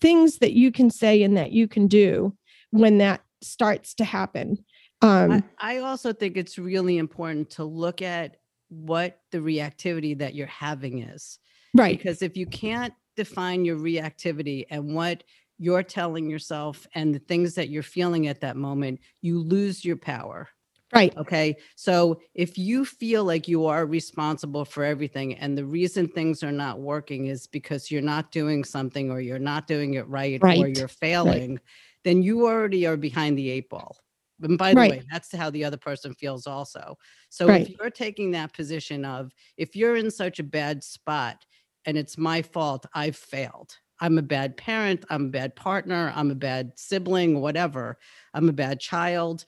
things 0.00 0.38
that 0.38 0.52
you 0.52 0.72
can 0.72 0.90
say 0.90 1.22
and 1.22 1.36
that 1.36 1.52
you 1.52 1.68
can 1.68 1.86
do 1.86 2.36
when 2.70 2.98
that 2.98 3.20
starts 3.42 3.94
to 3.94 4.04
happen. 4.04 4.64
Um, 5.02 5.44
I, 5.58 5.76
I 5.76 5.78
also 5.78 6.12
think 6.12 6.36
it's 6.36 6.58
really 6.58 6.98
important 6.98 7.50
to 7.50 7.64
look 7.64 8.02
at 8.02 8.36
what 8.68 9.20
the 9.32 9.38
reactivity 9.38 10.18
that 10.18 10.34
you're 10.34 10.46
having 10.46 11.02
is. 11.02 11.38
right. 11.74 11.96
Because 11.96 12.22
if 12.22 12.36
you 12.36 12.46
can't 12.46 12.94
define 13.16 13.64
your 13.64 13.76
reactivity 13.76 14.66
and 14.70 14.94
what 14.94 15.24
you're 15.60 15.84
telling 15.84 16.30
yourself 16.30 16.88
and 16.94 17.14
the 17.14 17.20
things 17.20 17.54
that 17.56 17.70
you're 17.70 17.84
feeling 17.84 18.26
at 18.28 18.40
that 18.42 18.56
moment, 18.56 19.00
you 19.22 19.40
lose 19.40 19.84
your 19.84 19.98
power. 19.98 20.48
Right. 20.92 21.16
Okay. 21.18 21.56
So 21.76 22.20
if 22.34 22.56
you 22.56 22.84
feel 22.84 23.24
like 23.24 23.48
you 23.48 23.66
are 23.66 23.86
responsible 23.86 24.64
for 24.64 24.84
everything 24.84 25.34
and 25.36 25.58
the 25.58 25.64
reason 25.66 26.08
things 26.08 26.42
are 26.44 26.52
not 26.52 26.80
working 26.80 27.26
is 27.26 27.46
because 27.48 27.90
you're 27.90 28.02
not 28.02 28.30
doing 28.32 28.64
something 28.64 29.10
or 29.10 29.20
you're 29.20 29.38
not 29.40 29.66
doing 29.66 29.94
it 29.94 30.06
right, 30.08 30.44
or 30.50 30.68
you're 30.68 30.88
failing, 30.88 31.58
then 32.04 32.22
you 32.22 32.46
already 32.46 32.86
are 32.86 32.96
behind 32.96 33.36
the 33.36 33.50
eight 33.50 33.68
ball. 33.68 33.96
And 34.42 34.56
by 34.56 34.74
the 34.74 34.82
Right. 34.82 34.84
way, 34.84 35.02
that's 35.10 35.34
how 35.34 35.50
the 35.50 35.64
other 35.64 35.76
person 35.76 36.14
feels 36.14 36.46
also. 36.46 36.96
So 37.28 37.50
Right. 37.50 37.68
if 37.68 37.68
you're 37.68 37.90
taking 37.90 38.30
that 38.30 38.54
position 38.54 39.04
of 39.04 39.32
if 39.56 39.76
you're 39.76 39.96
in 39.96 40.10
such 40.10 40.38
a 40.38 40.44
bad 40.44 40.84
spot 40.84 41.44
and 41.84 41.98
it's 41.98 42.16
my 42.16 42.40
fault, 42.42 42.86
I've 42.94 43.16
failed. 43.16 43.76
I'm 44.00 44.18
a 44.18 44.22
bad 44.22 44.56
parent, 44.56 45.04
I'm 45.10 45.26
a 45.26 45.28
bad 45.30 45.54
partner, 45.56 46.12
I'm 46.14 46.30
a 46.30 46.34
bad 46.34 46.72
sibling, 46.76 47.40
whatever. 47.40 47.98
I'm 48.34 48.48
a 48.48 48.52
bad 48.52 48.80
child. 48.80 49.44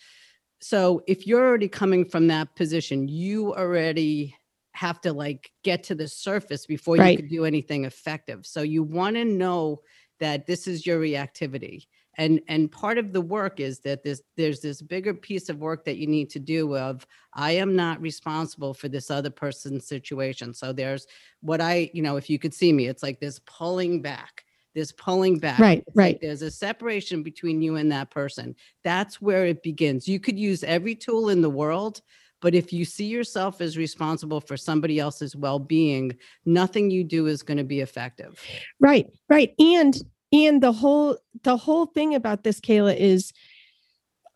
So 0.61 1.03
if 1.07 1.27
you're 1.27 1.45
already 1.47 1.69
coming 1.69 2.05
from 2.05 2.29
that 2.29 2.55
position, 2.55 3.09
you 3.09 3.55
already 3.55 4.37
have 4.75 5.01
to 5.03 5.13
like 5.13 5.51
get 5.65 5.83
to 5.85 5.95
the 5.95 6.09
surface 6.09 6.67
before 6.67 6.97
Right. 6.97 7.13
you 7.13 7.17
can 7.23 7.29
do 7.29 7.45
anything 7.45 7.85
effective. 7.85 8.47
So 8.47 8.63
you 8.63 8.83
want 8.83 9.17
to 9.17 9.25
know 9.25 9.81
that 10.21 10.47
this 10.47 10.67
is 10.67 10.87
your 10.87 11.01
reactivity. 11.01 11.87
And 12.19 12.41
and 12.49 12.71
part 12.71 12.99
of 12.99 13.13
the 13.13 13.21
work 13.21 13.59
is 13.59 13.81
that 13.81 14.03
this 14.03 14.23
there's 14.37 14.61
this 14.61 14.83
bigger 14.83 15.15
piece 15.15 15.49
of 15.49 15.59
work 15.59 15.85
that 15.87 15.97
you 15.97 16.07
need 16.07 16.29
to 16.31 16.39
do 16.39 16.77
of 16.77 17.07
I 17.35 17.53
am 17.53 17.75
not 17.75 18.01
responsible 18.01 18.75
for 18.75 18.89
this 18.89 19.11
other 19.11 19.31
person's 19.31 19.87
situation. 19.87 20.53
So 20.53 20.73
there's 20.73 21.07
what 21.41 21.61
I, 21.61 21.91
you 21.95 22.03
know, 22.03 22.17
if 22.17 22.29
you 22.29 22.39
could 22.39 22.53
see 22.53 22.73
me, 22.73 22.87
it's 22.87 23.03
like 23.03 23.19
this 23.19 23.41
pulling 23.47 24.03
back, 24.03 24.45
this 24.75 24.93
pulling 24.93 25.39
back. 25.39 25.59
Right, 25.59 25.85
It's 25.87 25.97
like 25.97 26.05
right. 26.05 26.19
there's 26.21 26.43
a 26.43 26.51
separation 26.51 27.23
between 27.23 27.63
you 27.63 27.77
and 27.77 27.91
that 27.93 28.11
person. 28.11 28.55
That's 28.85 29.23
where 29.23 29.47
it 29.47 29.63
begins. 29.63 30.07
You 30.07 30.21
could 30.21 30.39
use 30.39 30.63
every 30.63 30.95
tool 30.95 31.31
in 31.31 31.41
the 31.41 31.51
world, 31.51 32.03
but 32.43 32.55
if 32.55 32.73
you 32.73 32.85
see 32.85 33.07
yourself 33.07 33.61
as 33.61 33.79
responsible 33.79 34.41
for 34.41 34.57
somebody 34.57 34.99
else's 34.99 35.35
well-being, 35.35 36.13
nothing 36.45 36.91
you 36.91 37.05
do 37.05 37.27
is 37.29 37.43
going 37.43 37.59
to 37.59 37.65
be 37.65 37.81
effective. 37.81 38.39
Right, 38.81 39.07
right. 39.31 39.55
And 39.59 39.97
and 40.33 40.63
the 40.63 40.73
whole 40.73 41.19
the 41.43 41.57
whole 41.57 41.87
thing 41.87 42.15
about 42.15 42.45
this 42.45 42.61
Kayla 42.61 42.97
is 42.97 43.33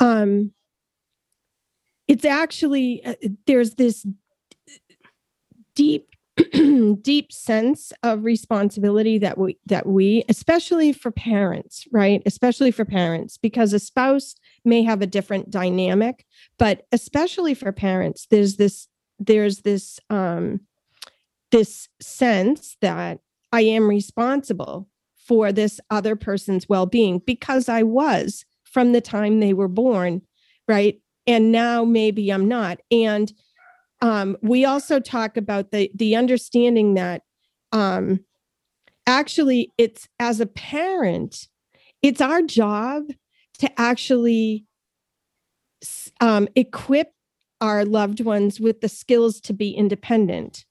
um 0.00 0.52
it's 2.08 2.24
actually 2.24 3.04
uh, 3.04 3.14
there's 3.46 3.74
this 3.74 4.06
deep 5.74 6.08
deep 7.00 7.32
sense 7.32 7.92
of 8.02 8.24
responsibility 8.24 9.16
that 9.16 9.38
we 9.38 9.58
that 9.64 9.86
we 9.86 10.22
especially 10.28 10.92
for 10.92 11.10
parents 11.10 11.86
right? 11.92 12.22
Especially 12.26 12.70
for 12.70 12.84
parents 12.84 13.38
because 13.38 13.72
a 13.72 13.78
spouse 13.78 14.34
may 14.64 14.82
have 14.82 15.00
a 15.00 15.06
different 15.06 15.50
dynamic 15.50 16.26
but 16.58 16.86
especially 16.92 17.54
for 17.54 17.72
parents 17.72 18.26
there's 18.30 18.56
this 18.56 18.88
there's 19.18 19.60
this 19.60 19.98
um 20.10 20.60
this 21.52 21.88
sense 22.00 22.76
that 22.80 23.20
i 23.52 23.62
am 23.62 23.88
responsible 23.88 24.88
for 25.26 25.52
this 25.52 25.80
other 25.90 26.16
person's 26.16 26.68
well-being 26.68 27.20
because 27.26 27.68
i 27.68 27.82
was 27.82 28.44
from 28.64 28.92
the 28.92 29.00
time 29.00 29.40
they 29.40 29.52
were 29.52 29.68
born 29.68 30.22
right? 30.68 31.00
And 31.26 31.52
now 31.52 31.84
maybe 31.84 32.30
i'm 32.30 32.48
not. 32.48 32.80
And 32.90 33.32
um, 34.02 34.36
we 34.42 34.64
also 34.64 35.00
talk 35.00 35.36
about 35.36 35.70
the 35.70 35.90
the 35.94 36.16
understanding 36.16 36.94
that 36.94 37.22
um, 37.72 38.20
actually 39.06 39.72
it's 39.78 40.08
as 40.18 40.40
a 40.40 40.46
parent 40.46 41.48
it's 42.02 42.20
our 42.20 42.42
job 42.42 43.04
to 43.58 43.80
actually 43.80 44.66
um, 46.20 46.46
equip 46.54 47.12
our 47.62 47.84
loved 47.86 48.20
ones 48.20 48.60
with 48.60 48.82
the 48.82 48.88
skills 48.88 49.40
to 49.40 49.54
be 49.54 49.70
independent 49.70 50.65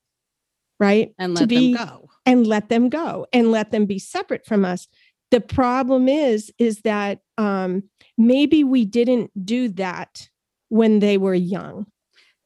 right 0.79 1.13
And 1.17 1.34
let 1.36 1.48
be 1.50 1.74
them 1.74 1.88
go. 1.88 2.10
and 2.25 2.48
let 2.48 2.70
them 2.70 2.89
go 2.89 3.25
and 3.34 3.51
let 3.51 3.72
them 3.72 3.86
be 3.86 4.00
separate 4.00 4.46
from 4.46 4.65
us 4.65 4.88
the 5.32 5.41
problem 5.41 6.08
is 6.08 6.51
is 6.60 6.82
that 6.82 7.20
um, 7.38 7.84
maybe 8.17 8.63
we 8.63 8.86
didn't 8.86 9.32
do 9.46 9.70
that 9.70 10.29
when 10.70 11.00
they 11.00 11.17
were 11.17 11.34
young 11.34 11.86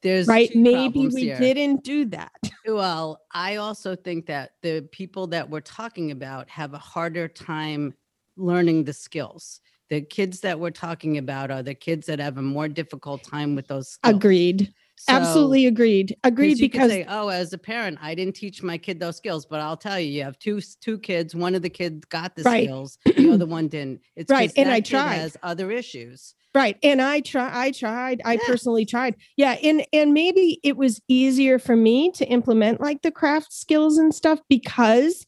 There's 0.02 0.28
right 0.28 0.50
maybe 0.56 1.08
we 1.08 1.22
here. 1.26 1.38
didn't 1.40 1.84
do 1.84 2.06
that 2.06 2.32
Well, 2.68 3.22
I 3.34 3.56
also 3.56 3.96
think 3.96 4.28
that 4.28 4.52
the 4.62 4.88
people 4.92 5.28
that 5.28 5.50
we're 5.50 5.62
talking 5.62 6.12
about 6.12 6.50
have 6.50 6.74
a 6.74 6.78
harder 6.78 7.28
time 7.28 7.96
learning 8.38 8.84
the 8.84 8.94
skills. 8.94 9.60
The 9.90 10.02
kids 10.02 10.42
that 10.42 10.60
we're 10.60 10.70
talking 10.70 11.18
about 11.18 11.50
are 11.50 11.64
the 11.64 11.74
kids 11.74 12.06
that 12.08 12.20
have 12.20 12.38
a 12.38 12.42
more 12.44 12.68
difficult 12.68 13.24
time 13.24 13.56
with 13.56 13.68
those 13.68 13.90
skills. 13.92 14.16
agreed 14.16 14.72
So- 15.02 15.14
absolutely 15.14 15.66
agreed 15.66 16.18
agreed 16.26 16.60
you 16.60 16.68
could 16.70 16.74
because 16.74 16.92
say, 16.92 17.06
oh, 17.08 17.30
as 17.30 17.54
a 17.54 17.58
parent, 17.58 17.98
I 18.02 18.14
didn't 18.16 18.36
teach 18.36 18.62
my 18.62 18.78
kid 18.78 19.00
those 19.00 19.16
skills, 19.16 19.46
but 19.46 19.62
I'll 19.62 19.78
tell 19.78 19.98
you, 20.00 20.12
you 20.12 20.24
have 20.24 20.38
two 20.40 20.60
two 20.82 21.00
kids. 21.00 21.34
One 21.34 21.56
of 21.56 21.62
the 21.62 21.70
kids 21.70 22.04
got 22.06 22.36
the 22.36 22.44
Right. 22.44 22.66
skills, 22.66 22.98
the 23.06 23.32
other 23.32 23.46
one 23.46 23.70
didn't. 23.70 24.02
It's 24.18 24.30
Right, 24.30 24.52
and 24.58 24.70
I 24.70 24.82
tried. 24.82 25.16
has 25.16 25.38
other 25.42 25.72
issues. 25.72 26.36
right 26.56 26.78
and 26.82 27.00
i 27.00 27.20
try 27.20 27.48
i 27.66 27.70
tried 27.70 28.22
i 28.26 28.34
Yeah. 28.34 28.40
personally 28.48 28.84
tried 28.84 29.14
yeah 29.38 29.52
and 29.64 29.86
and 29.94 30.16
maybe 30.16 30.60
it 30.64 30.76
was 30.78 31.00
easier 31.08 31.60
for 31.60 31.76
me 31.76 32.12
to 32.14 32.26
implement 32.26 32.82
like 32.82 33.04
the 33.04 33.12
craft 33.12 33.54
skills 33.54 34.00
and 34.00 34.14
stuff 34.16 34.40
because 34.50 35.28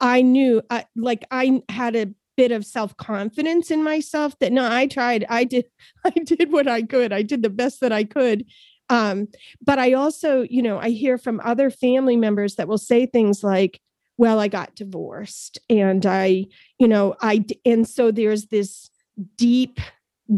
i 0.00 0.22
knew 0.22 0.62
uh, 0.70 0.80
like 0.96 1.26
i 1.30 1.62
had 1.68 1.94
a 1.94 2.06
bit 2.38 2.52
of 2.52 2.64
self-confidence 2.64 3.70
in 3.70 3.84
myself 3.84 4.38
that 4.38 4.50
no 4.50 4.66
i 4.70 4.86
tried 4.86 5.26
i 5.28 5.44
did 5.44 5.66
i 6.06 6.10
did 6.10 6.50
what 6.50 6.66
i 6.66 6.80
could 6.82 7.12
i 7.12 7.20
did 7.22 7.42
the 7.42 7.50
best 7.50 7.80
that 7.80 7.92
i 7.92 8.02
could 8.02 8.44
um 8.88 9.28
but 9.64 9.78
i 9.78 9.92
also 9.92 10.42
you 10.42 10.62
know 10.62 10.78
i 10.78 10.90
hear 10.90 11.18
from 11.18 11.40
other 11.44 11.70
family 11.70 12.16
members 12.16 12.56
that 12.56 12.68
will 12.68 12.78
say 12.78 13.06
things 13.06 13.42
like 13.42 13.80
well 14.16 14.38
i 14.38 14.48
got 14.48 14.74
divorced 14.74 15.58
and 15.68 16.06
i 16.06 16.44
you 16.78 16.88
know 16.88 17.14
I, 17.20 17.44
and 17.64 17.88
so 17.88 18.10
there's 18.10 18.46
this 18.46 18.90
deep 19.36 19.80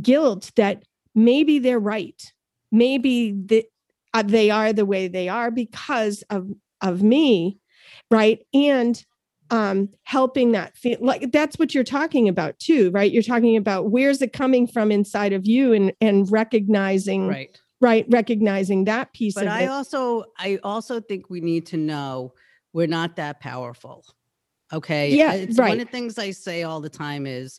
guilt 0.02 0.50
that 0.56 0.84
maybe 1.14 1.58
they're 1.58 1.78
right. 1.78 2.22
Maybe 2.70 3.32
the, 3.32 3.64
uh, 4.14 4.22
they 4.22 4.50
are 4.50 4.72
the 4.72 4.86
way 4.86 5.08
they 5.08 5.28
are 5.28 5.50
because 5.50 6.22
of 6.30 6.50
of 6.80 7.02
me 7.02 7.58
right? 8.10 8.40
And 8.54 9.04
um 9.50 9.88
helping 10.04 10.52
that 10.52 10.76
feel 10.76 10.98
like 11.00 11.32
that's 11.32 11.58
what 11.58 11.74
you're 11.74 11.84
talking 11.84 12.28
about 12.28 12.58
too 12.58 12.90
right? 12.90 13.10
You're 13.10 13.22
talking 13.22 13.56
about 13.56 13.90
where's 13.90 14.22
it 14.22 14.32
coming 14.32 14.66
from 14.66 14.92
inside 14.92 15.32
of 15.32 15.46
you 15.46 15.72
and 15.72 15.92
and 16.00 16.30
recognizing 16.30 17.28
Right. 17.28 17.60
Right 17.80 18.06
recognizing 18.08 18.84
that 18.84 19.12
piece 19.12 19.34
But 19.34 19.46
of 19.46 19.52
I 19.52 19.62
it 19.62 19.68
also 19.68 20.24
I 20.38 20.58
also 20.62 21.00
think 21.00 21.30
we 21.30 21.40
need 21.40 21.66
to 21.66 21.76
know 21.76 22.34
we're 22.72 22.86
not 22.86 23.16
that 23.16 23.40
powerful. 23.40 24.04
Okay. 24.72 25.14
Yeah, 25.14 25.32
It's 25.32 25.56
one 25.58 25.68
right. 25.68 25.80
of 25.80 25.86
the 25.86 25.90
things 25.90 26.18
I 26.18 26.30
say 26.32 26.62
all 26.62 26.80
the 26.80 26.90
time 26.90 27.26
is 27.26 27.58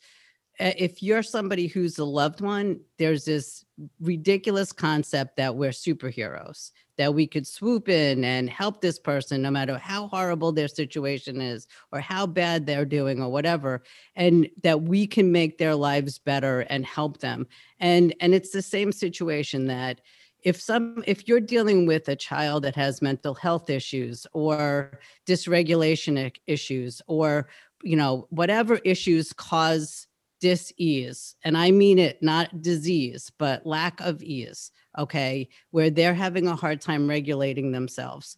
if 0.59 1.01
you're 1.01 1.23
somebody 1.23 1.67
who's 1.67 1.97
a 1.97 2.05
loved 2.05 2.41
one, 2.41 2.81
there's 2.97 3.25
this 3.25 3.65
ridiculous 4.01 4.71
concept 4.71 5.37
that 5.37 5.55
we're 5.55 5.71
superheroes, 5.71 6.71
that 6.99 7.13
we 7.13 7.25
could 7.25 7.47
swoop 7.47 7.87
in 7.87 8.25
and 8.25 8.49
help 8.49 8.81
this 8.81 8.99
person 8.99 9.41
no 9.41 9.49
matter 9.49 9.77
how 9.77 10.09
horrible 10.09 10.51
their 10.51 10.67
situation 10.67 11.39
is 11.39 11.65
or 11.93 12.01
how 12.01 12.27
bad 12.27 12.65
they're 12.65 12.83
doing 12.83 13.21
or 13.21 13.31
whatever 13.31 13.81
and 14.17 14.49
that 14.63 14.81
we 14.81 15.07
can 15.07 15.31
make 15.31 15.57
their 15.57 15.75
lives 15.75 16.19
better 16.19 16.59
and 16.69 16.85
help 16.85 17.19
them. 17.19 17.47
And 17.79 18.13
and 18.19 18.33
it's 18.33 18.51
the 18.51 18.61
same 18.61 18.91
situation 18.91 19.67
that 19.67 20.01
if 20.43 20.59
some 20.59 21.01
if 21.07 21.25
you're 21.25 21.39
dealing 21.39 21.85
with 21.85 22.09
a 22.09 22.17
child 22.17 22.63
that 22.63 22.75
has 22.75 23.01
mental 23.01 23.33
health 23.33 23.69
issues 23.69 24.27
or 24.33 24.99
dysregulation 25.25 26.33
issues 26.47 27.01
or 27.07 27.47
you 27.81 27.95
know 27.95 28.27
whatever 28.29 28.75
issues 28.83 29.31
cause 29.31 30.05
dis-ease 30.41 31.35
and 31.43 31.57
i 31.57 31.69
mean 31.69 31.99
it 31.99 32.21
not 32.23 32.61
disease 32.61 33.29
but 33.37 33.65
lack 33.65 33.99
of 33.99 34.23
ease 34.23 34.71
okay 34.99 35.47
where 35.71 35.89
they're 35.89 36.13
having 36.13 36.47
a 36.47 36.55
hard 36.55 36.81
time 36.81 37.09
regulating 37.09 37.71
themselves 37.71 38.37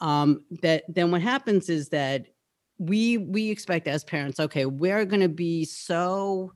um 0.00 0.44
that 0.62 0.84
then 0.88 1.10
what 1.10 1.22
happens 1.22 1.68
is 1.68 1.88
that 1.88 2.26
we 2.78 3.18
we 3.18 3.50
expect 3.50 3.88
as 3.88 4.04
parents 4.04 4.38
okay 4.38 4.66
we're 4.66 5.04
going 5.04 5.20
to 5.20 5.28
be 5.28 5.64
so 5.64 6.52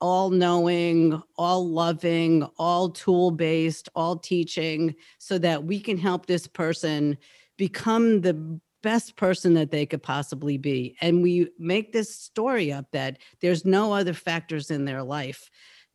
all 0.00 0.30
knowing 0.30 1.20
all 1.36 1.68
loving 1.68 2.42
all 2.58 2.88
tool 2.90 3.30
based 3.30 3.88
all 3.94 4.16
teaching 4.16 4.94
so 5.18 5.38
that 5.38 5.64
we 5.64 5.80
can 5.80 5.96
help 5.96 6.26
this 6.26 6.46
person 6.46 7.16
become 7.56 8.20
the 8.20 8.60
best 8.82 9.16
person 9.16 9.54
that 9.54 9.70
they 9.70 9.86
could 9.86 10.02
possibly 10.02 10.58
be. 10.58 10.96
And 11.00 11.22
we 11.22 11.48
make 11.58 11.92
this 11.92 12.14
story 12.14 12.72
up 12.72 12.90
that 12.92 13.18
there's 13.40 13.64
no 13.64 13.92
other 13.92 14.12
factors 14.12 14.70
in 14.70 14.84
their 14.84 15.02
life, 15.02 15.50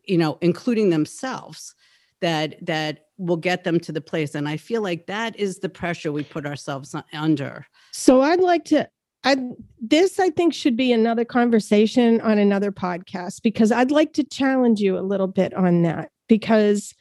you 0.06 0.18
know, 0.18 0.38
including 0.42 0.90
themselves 0.90 1.76
that 2.22 2.56
that 2.66 3.06
will 3.18 3.38
get 3.38 3.64
them 3.64 3.80
to 3.80 3.92
the 3.92 4.02
place 4.02 4.36
and 4.36 4.48
i 4.48 4.58
feel 4.58 4.82
like 4.82 5.08
that 5.08 5.36
is 5.40 5.60
the 5.60 5.70
pressure 5.70 6.12
we 6.12 6.24
put 6.24 6.46
ourselves 6.46 6.96
under 7.14 7.66
so 7.92 8.22
i'd 8.22 8.42
like 8.42 8.66
to 8.66 8.88
I 9.24 9.36
this 9.82 10.20
I 10.20 10.30
think 10.30 10.54
should 10.54 10.78
be 10.78 10.94
another 10.94 11.26
conversation 11.26 12.22
on 12.22 12.38
another 12.38 12.72
podcast 12.72 13.42
because 13.42 13.72
I'd 13.72 13.92
like 13.92 14.14
to 14.14 14.24
challenge 14.24 14.80
you 14.80 14.98
a 14.98 15.02
little 15.02 15.28
bit 15.28 15.54
on 15.56 15.82
that 15.82 16.12
because 16.30 16.94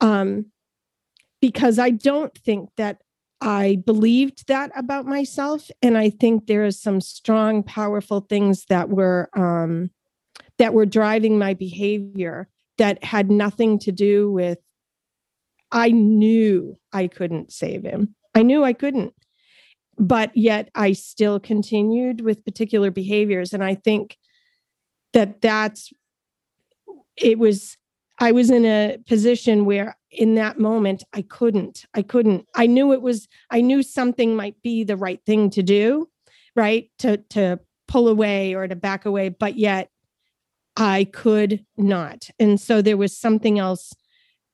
um 0.00 0.46
because 1.40 1.78
I 1.78 1.90
don't 1.90 2.36
think 2.38 2.70
that 2.76 2.98
I 3.42 3.82
believed 3.84 4.46
that 4.46 4.70
about 4.76 5.04
myself. 5.04 5.68
And 5.82 5.98
I 5.98 6.10
think 6.10 6.46
there 6.46 6.64
is 6.64 6.80
some 6.80 7.00
strong, 7.00 7.64
powerful 7.64 8.20
things 8.20 8.64
that 8.66 8.88
were 8.88 9.28
um, 9.36 9.90
that 10.58 10.72
were 10.72 10.86
driving 10.86 11.38
my 11.38 11.52
behavior 11.52 12.48
that 12.82 13.04
had 13.04 13.30
nothing 13.30 13.78
to 13.78 13.92
do 13.92 14.28
with 14.28 14.58
I 15.70 15.92
knew 15.92 16.76
I 16.92 17.06
couldn't 17.06 17.52
save 17.52 17.84
him. 17.84 18.16
I 18.34 18.42
knew 18.42 18.64
I 18.64 18.72
couldn't. 18.72 19.14
But 19.98 20.36
yet 20.36 20.68
I 20.74 20.92
still 20.92 21.38
continued 21.38 22.22
with 22.22 22.44
particular 22.44 22.90
behaviors. 22.90 23.52
And 23.52 23.62
I 23.62 23.76
think 23.76 24.18
that 25.12 25.40
that's 25.40 25.92
it 27.16 27.38
was 27.38 27.76
I 28.18 28.32
was 28.32 28.50
in 28.50 28.64
a 28.64 28.98
position 29.06 29.64
where 29.64 29.96
in 30.10 30.34
that 30.34 30.58
moment 30.58 31.04
I 31.12 31.22
couldn't. 31.22 31.86
I 31.94 32.02
couldn't. 32.02 32.48
I 32.56 32.66
knew 32.66 32.92
it 32.92 33.00
was 33.00 33.28
I 33.48 33.60
knew 33.60 33.84
something 33.84 34.34
might 34.34 34.60
be 34.60 34.82
the 34.82 34.96
right 34.96 35.20
thing 35.24 35.50
to 35.50 35.62
do, 35.62 36.08
right? 36.56 36.90
To 36.98 37.18
to 37.30 37.60
pull 37.86 38.08
away 38.08 38.54
or 38.54 38.66
to 38.66 38.74
back 38.74 39.04
away, 39.04 39.28
but 39.28 39.56
yet 39.56 39.88
I 40.76 41.04
could 41.04 41.64
not. 41.76 42.28
And 42.38 42.60
so 42.60 42.80
there 42.80 42.96
was 42.96 43.16
something 43.16 43.58
else 43.58 43.92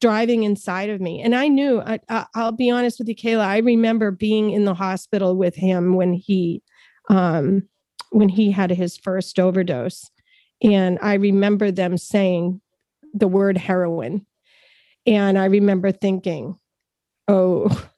driving 0.01 0.43
inside 0.45 0.91
of 0.91 1.01
me. 1.01 1.21
And 1.21 1.35
I 1.35 1.49
knew, 1.49 1.81
I, 1.81 2.27
will 2.35 2.53
be 2.53 2.71
honest 2.71 2.99
with 2.99 3.09
you, 3.09 3.17
Kayla, 3.17 3.45
I 3.45 3.59
remember 3.59 4.11
being 4.11 4.51
in 4.51 4.65
the 4.65 4.75
hospital 4.75 5.37
with 5.37 5.57
him 5.57 5.95
when 5.95 6.13
he, 6.13 6.63
um, 7.09 7.65
when 8.11 8.29
he 8.29 8.51
had 8.51 8.71
his 8.71 8.97
first 8.97 9.39
overdose. 9.39 10.11
And 10.63 10.99
I 11.03 11.15
remember 11.15 11.71
them 11.71 11.97
saying, 11.97 12.61
the 13.15 13.29
word 13.29 13.57
heroin. 13.57 14.27
And 15.07 15.39
I 15.39 15.47
remember 15.47 15.93
thinking, 15.93 16.59
oh, 17.27 17.89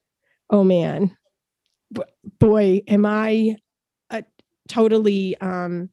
oh 0.50 0.64
man, 0.64 1.16
boy, 2.38 2.82
am 2.86 3.06
I 3.06 3.56
a 4.10 4.24
totally 4.68 5.36
um, 5.40 5.90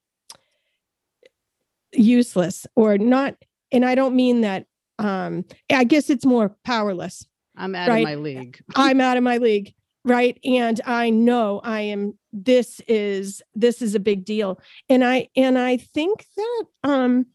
useless 1.97 2.65
or 2.75 2.97
not. 2.97 3.35
And 3.71 3.83
I 3.85 3.95
don't 3.95 4.15
mean 4.15 4.41
that, 4.41 4.65
um, 4.99 5.45
I 5.71 5.83
guess 5.83 6.09
it's 6.09 6.25
more 6.25 6.55
powerless. 6.63 7.25
I'm 7.55 7.75
out 7.75 7.89
right? 7.89 7.99
of 7.99 8.03
my 8.03 8.15
league. 8.15 8.59
I'm 8.75 9.01
out 9.01 9.17
of 9.17 9.23
my 9.23 9.37
league. 9.37 9.73
Right. 10.05 10.39
And 10.45 10.79
I 10.85 11.09
know 11.09 11.59
I 11.63 11.81
am, 11.81 12.17
this 12.31 12.79
is, 12.87 13.41
this 13.55 13.81
is 13.81 13.93
a 13.93 13.99
big 13.99 14.23
deal. 14.23 14.59
And 14.87 15.03
I, 15.03 15.27
and 15.35 15.57
I 15.57 15.77
think 15.77 16.25
that, 16.37 16.63
um, 16.83 17.25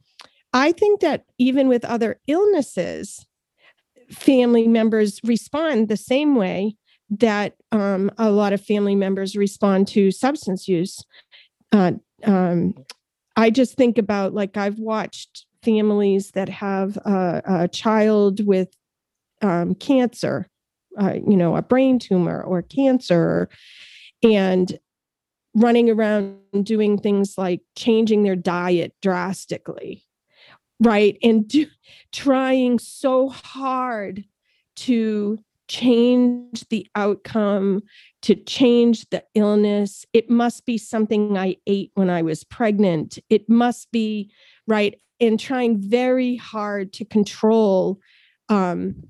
I 0.54 0.72
think 0.72 1.00
that 1.00 1.24
even 1.38 1.68
with 1.68 1.84
other 1.84 2.20
illnesses, 2.26 3.26
family 4.10 4.68
members 4.68 5.20
respond 5.24 5.88
the 5.88 5.96
same 5.96 6.34
way 6.34 6.76
that 7.10 7.54
um, 7.72 8.10
a 8.16 8.30
lot 8.30 8.52
of 8.52 8.64
family 8.64 8.94
members 8.94 9.36
respond 9.36 9.88
to 9.88 10.10
substance 10.10 10.68
use. 10.68 11.04
Uh, 11.72 11.92
um, 12.24 12.74
I 13.36 13.50
just 13.50 13.76
think 13.76 13.98
about 13.98 14.34
like 14.34 14.56
I've 14.56 14.78
watched 14.78 15.46
families 15.62 16.32
that 16.32 16.48
have 16.48 16.96
a, 16.98 17.42
a 17.44 17.68
child 17.68 18.44
with 18.46 18.68
um, 19.40 19.74
cancer, 19.74 20.48
uh, 21.00 21.14
you 21.14 21.36
know, 21.36 21.56
a 21.56 21.62
brain 21.62 21.98
tumor 21.98 22.42
or 22.42 22.62
cancer, 22.62 23.48
and 24.22 24.78
running 25.54 25.90
around 25.90 26.38
doing 26.62 26.98
things 26.98 27.34
like 27.36 27.60
changing 27.76 28.22
their 28.22 28.36
diet 28.36 28.94
drastically 29.02 30.04
right? 30.82 31.16
And 31.22 31.48
do, 31.48 31.66
trying 32.12 32.78
so 32.78 33.28
hard 33.28 34.24
to 34.76 35.38
change 35.72 36.68
the 36.68 36.86
outcome 36.94 37.82
to 38.20 38.34
change 38.34 39.08
the 39.08 39.24
illness. 39.34 40.04
It 40.12 40.28
must 40.28 40.66
be 40.66 40.76
something 40.76 41.38
i 41.38 41.56
ate 41.66 41.90
when 41.94 42.10
i 42.10 42.20
was 42.20 42.44
pregnant. 42.44 43.18
It 43.30 43.48
must 43.48 43.90
be 43.90 44.30
right 44.68 45.00
and 45.18 45.40
trying 45.40 45.80
very 45.80 46.36
hard 46.36 46.92
to 46.94 47.06
control 47.06 48.00
um, 48.50 49.08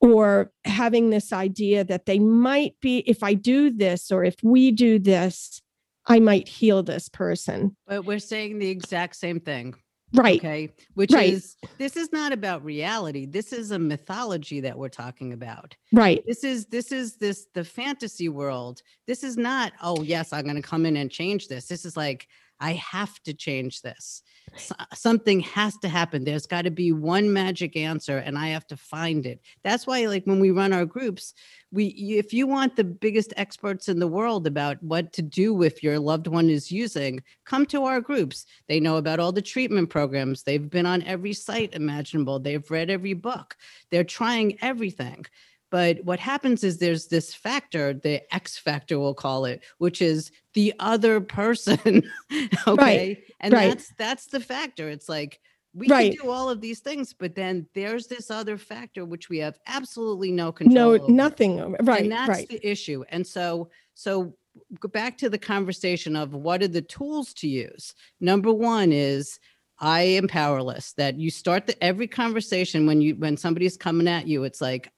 or 0.00 0.50
having 0.64 1.10
this 1.10 1.30
idea 1.30 1.84
that 1.84 2.06
they 2.06 2.18
might 2.18 2.74
be 2.80 2.98
if 3.06 3.22
i 3.22 3.34
do 3.34 3.70
this 3.70 4.10
or 4.10 4.24
if 4.24 4.36
we 4.42 4.70
do 4.70 4.98
this 4.98 5.60
i 6.06 6.18
might 6.18 6.48
heal 6.48 6.82
this 6.82 7.10
person. 7.10 7.76
But 7.86 8.06
we're 8.06 8.18
saying 8.18 8.60
the 8.60 8.70
exact 8.70 9.16
same 9.16 9.40
thing 9.40 9.74
Right. 10.14 10.38
Okay. 10.38 10.72
Which 10.94 11.12
right. 11.12 11.32
is 11.32 11.56
this 11.78 11.96
is 11.96 12.12
not 12.12 12.32
about 12.32 12.64
reality. 12.64 13.26
This 13.26 13.52
is 13.52 13.72
a 13.72 13.78
mythology 13.78 14.60
that 14.60 14.78
we're 14.78 14.88
talking 14.88 15.32
about. 15.32 15.74
Right. 15.92 16.22
This 16.26 16.44
is 16.44 16.66
this 16.66 16.92
is 16.92 17.16
this 17.16 17.46
the 17.54 17.64
fantasy 17.64 18.28
world. 18.28 18.82
This 19.06 19.24
is 19.24 19.36
not, 19.36 19.72
oh 19.82 20.02
yes, 20.02 20.32
I'm 20.32 20.46
gonna 20.46 20.62
come 20.62 20.86
in 20.86 20.96
and 20.96 21.10
change 21.10 21.48
this. 21.48 21.66
This 21.66 21.84
is 21.84 21.96
like, 21.96 22.28
I 22.60 22.74
have 22.74 23.22
to 23.24 23.34
change 23.34 23.82
this. 23.82 24.22
So, 24.56 24.74
something 24.94 25.40
has 25.40 25.76
to 25.78 25.88
happen. 25.88 26.24
There's 26.24 26.46
got 26.46 26.62
to 26.62 26.70
be 26.70 26.92
one 26.92 27.32
magic 27.32 27.76
answer, 27.76 28.18
and 28.18 28.38
I 28.38 28.48
have 28.48 28.66
to 28.68 28.76
find 28.76 29.26
it. 29.26 29.40
That's 29.64 29.86
why, 29.86 30.06
like 30.06 30.24
when 30.24 30.40
we 30.40 30.50
run 30.50 30.72
our 30.72 30.86
groups, 30.86 31.34
we 31.72 31.86
if 31.86 32.32
you 32.32 32.46
want 32.46 32.76
the 32.76 32.84
biggest 32.84 33.34
experts 33.36 33.88
in 33.88 33.98
the 33.98 34.06
world 34.06 34.46
about 34.46 34.82
what 34.82 35.12
to 35.14 35.22
do 35.22 35.62
if 35.62 35.82
your 35.82 35.98
loved 35.98 36.26
one 36.26 36.48
is 36.48 36.72
using, 36.72 37.22
come 37.44 37.66
to 37.66 37.84
our 37.84 38.00
groups. 38.00 38.46
They 38.68 38.80
know 38.80 38.96
about 38.96 39.20
all 39.20 39.32
the 39.32 39.42
treatment 39.42 39.90
programs. 39.90 40.42
They've 40.42 40.70
been 40.70 40.86
on 40.86 41.02
every 41.02 41.32
site 41.32 41.74
imaginable. 41.74 42.38
They've 42.38 42.70
read 42.70 42.90
every 42.90 43.14
book. 43.14 43.56
They're 43.90 44.04
trying 44.04 44.58
everything. 44.62 45.26
But 45.70 46.04
what 46.04 46.20
happens 46.20 46.62
is 46.62 46.78
there's 46.78 47.08
this 47.08 47.34
factor, 47.34 47.92
the 47.92 48.22
X 48.34 48.56
factor, 48.56 48.98
we'll 48.98 49.14
call 49.14 49.44
it, 49.46 49.64
which 49.78 50.00
is 50.00 50.30
the 50.54 50.72
other 50.78 51.20
person. 51.20 52.02
okay. 52.66 52.76
Right. 52.76 53.18
And 53.40 53.52
right. 53.52 53.68
that's 53.68 53.92
that's 53.98 54.26
the 54.26 54.40
factor. 54.40 54.88
It's 54.88 55.08
like 55.08 55.40
we 55.74 55.88
right. 55.88 56.14
can 56.14 56.24
do 56.24 56.30
all 56.30 56.48
of 56.48 56.60
these 56.60 56.80
things, 56.80 57.12
but 57.12 57.34
then 57.34 57.66
there's 57.74 58.06
this 58.06 58.30
other 58.30 58.56
factor 58.56 59.04
which 59.04 59.28
we 59.28 59.38
have 59.38 59.58
absolutely 59.66 60.32
no 60.32 60.52
control. 60.52 60.74
No, 60.74 60.94
over. 60.94 61.12
nothing. 61.12 61.76
Right. 61.82 62.02
And 62.02 62.12
that's 62.12 62.28
right. 62.28 62.48
the 62.48 62.66
issue. 62.66 63.04
And 63.10 63.26
so 63.26 63.70
so 63.94 64.34
go 64.80 64.88
back 64.88 65.18
to 65.18 65.28
the 65.28 65.38
conversation 65.38 66.16
of 66.16 66.32
what 66.32 66.62
are 66.62 66.68
the 66.68 66.82
tools 66.82 67.34
to 67.34 67.48
use. 67.48 67.94
Number 68.20 68.52
one 68.52 68.92
is 68.92 69.38
I 69.78 70.02
am 70.02 70.28
powerless. 70.28 70.92
That 70.94 71.18
you 71.18 71.30
start 71.30 71.66
the 71.66 71.82
every 71.82 72.06
conversation 72.06 72.86
when 72.86 73.00
you 73.00 73.16
when 73.16 73.36
somebody's 73.36 73.76
coming 73.76 74.08
at 74.08 74.26
you, 74.26 74.44
it's 74.44 74.60
like 74.60 74.90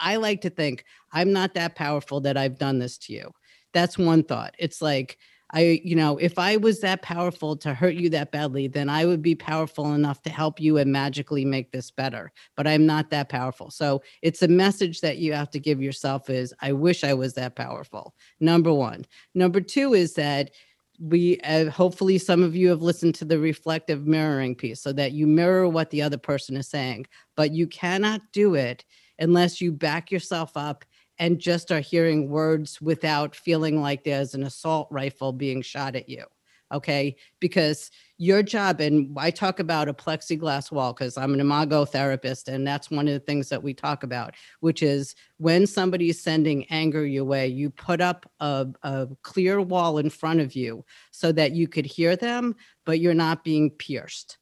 I 0.00 0.16
like 0.16 0.40
to 0.42 0.50
think 0.50 0.84
I'm 1.12 1.32
not 1.32 1.54
that 1.54 1.74
powerful 1.74 2.20
that 2.22 2.36
I've 2.36 2.58
done 2.58 2.78
this 2.78 2.98
to 2.98 3.12
you. 3.12 3.30
That's 3.72 3.98
one 3.98 4.22
thought. 4.22 4.54
It's 4.58 4.80
like 4.82 5.18
I, 5.52 5.80
you 5.84 5.94
know, 5.94 6.18
if 6.18 6.36
I 6.36 6.56
was 6.56 6.80
that 6.80 7.02
powerful 7.02 7.56
to 7.58 7.74
hurt 7.74 7.94
you 7.94 8.10
that 8.10 8.32
badly, 8.32 8.66
then 8.66 8.88
I 8.88 9.06
would 9.06 9.22
be 9.22 9.36
powerful 9.36 9.94
enough 9.94 10.20
to 10.22 10.30
help 10.30 10.58
you 10.58 10.78
and 10.78 10.90
magically 10.90 11.44
make 11.44 11.70
this 11.70 11.92
better. 11.92 12.32
But 12.56 12.66
I'm 12.66 12.86
not 12.86 13.10
that 13.10 13.28
powerful. 13.28 13.70
So 13.70 14.02
it's 14.20 14.42
a 14.42 14.48
message 14.48 15.00
that 15.02 15.18
you 15.18 15.32
have 15.32 15.50
to 15.50 15.60
give 15.60 15.80
yourself 15.80 16.28
is 16.28 16.52
I 16.60 16.72
wish 16.72 17.04
I 17.04 17.14
was 17.14 17.34
that 17.34 17.54
powerful. 17.54 18.14
Number 18.40 18.72
one. 18.74 19.06
Number 19.34 19.60
two 19.60 19.94
is 19.94 20.14
that 20.14 20.50
we 20.98 21.38
uh, 21.40 21.70
hopefully 21.70 22.18
some 22.18 22.42
of 22.42 22.56
you 22.56 22.68
have 22.68 22.82
listened 22.82 23.14
to 23.16 23.24
the 23.24 23.38
reflective 23.38 24.06
mirroring 24.06 24.54
piece 24.54 24.80
so 24.80 24.92
that 24.92 25.12
you 25.12 25.26
mirror 25.26 25.68
what 25.68 25.90
the 25.90 26.00
other 26.00 26.16
person 26.16 26.56
is 26.56 26.68
saying 26.68 27.04
but 27.36 27.50
you 27.50 27.66
cannot 27.66 28.20
do 28.32 28.54
it 28.54 28.84
unless 29.18 29.60
you 29.60 29.72
back 29.72 30.10
yourself 30.10 30.56
up 30.56 30.84
and 31.18 31.38
just 31.38 31.70
are 31.70 31.80
hearing 31.80 32.28
words 32.28 32.80
without 32.80 33.34
feeling 33.34 33.80
like 33.80 34.04
there's 34.04 34.34
an 34.34 34.44
assault 34.44 34.88
rifle 34.90 35.32
being 35.32 35.62
shot 35.62 35.94
at 35.94 36.08
you. 36.08 36.24
Okay. 36.72 37.14
Because 37.40 37.90
your 38.18 38.42
job, 38.42 38.80
and 38.80 39.16
I 39.16 39.30
talk 39.30 39.60
about 39.60 39.88
a 39.88 39.94
plexiglass 39.94 40.72
wall 40.72 40.92
because 40.92 41.16
I'm 41.16 41.34
an 41.34 41.40
imago 41.40 41.84
therapist, 41.84 42.48
and 42.48 42.66
that's 42.66 42.90
one 42.90 43.06
of 43.06 43.14
the 43.14 43.20
things 43.20 43.48
that 43.50 43.62
we 43.62 43.74
talk 43.74 44.02
about, 44.02 44.34
which 44.60 44.82
is 44.82 45.14
when 45.36 45.66
somebody 45.66 46.08
is 46.08 46.20
sending 46.20 46.64
anger 46.70 47.06
your 47.06 47.24
way, 47.24 47.46
you 47.46 47.70
put 47.70 48.00
up 48.00 48.28
a, 48.40 48.66
a 48.82 49.08
clear 49.22 49.60
wall 49.60 49.98
in 49.98 50.10
front 50.10 50.40
of 50.40 50.56
you 50.56 50.84
so 51.12 51.30
that 51.32 51.52
you 51.52 51.68
could 51.68 51.86
hear 51.86 52.16
them, 52.16 52.56
but 52.84 52.98
you're 52.98 53.14
not 53.14 53.44
being 53.44 53.70
pierced 53.70 54.38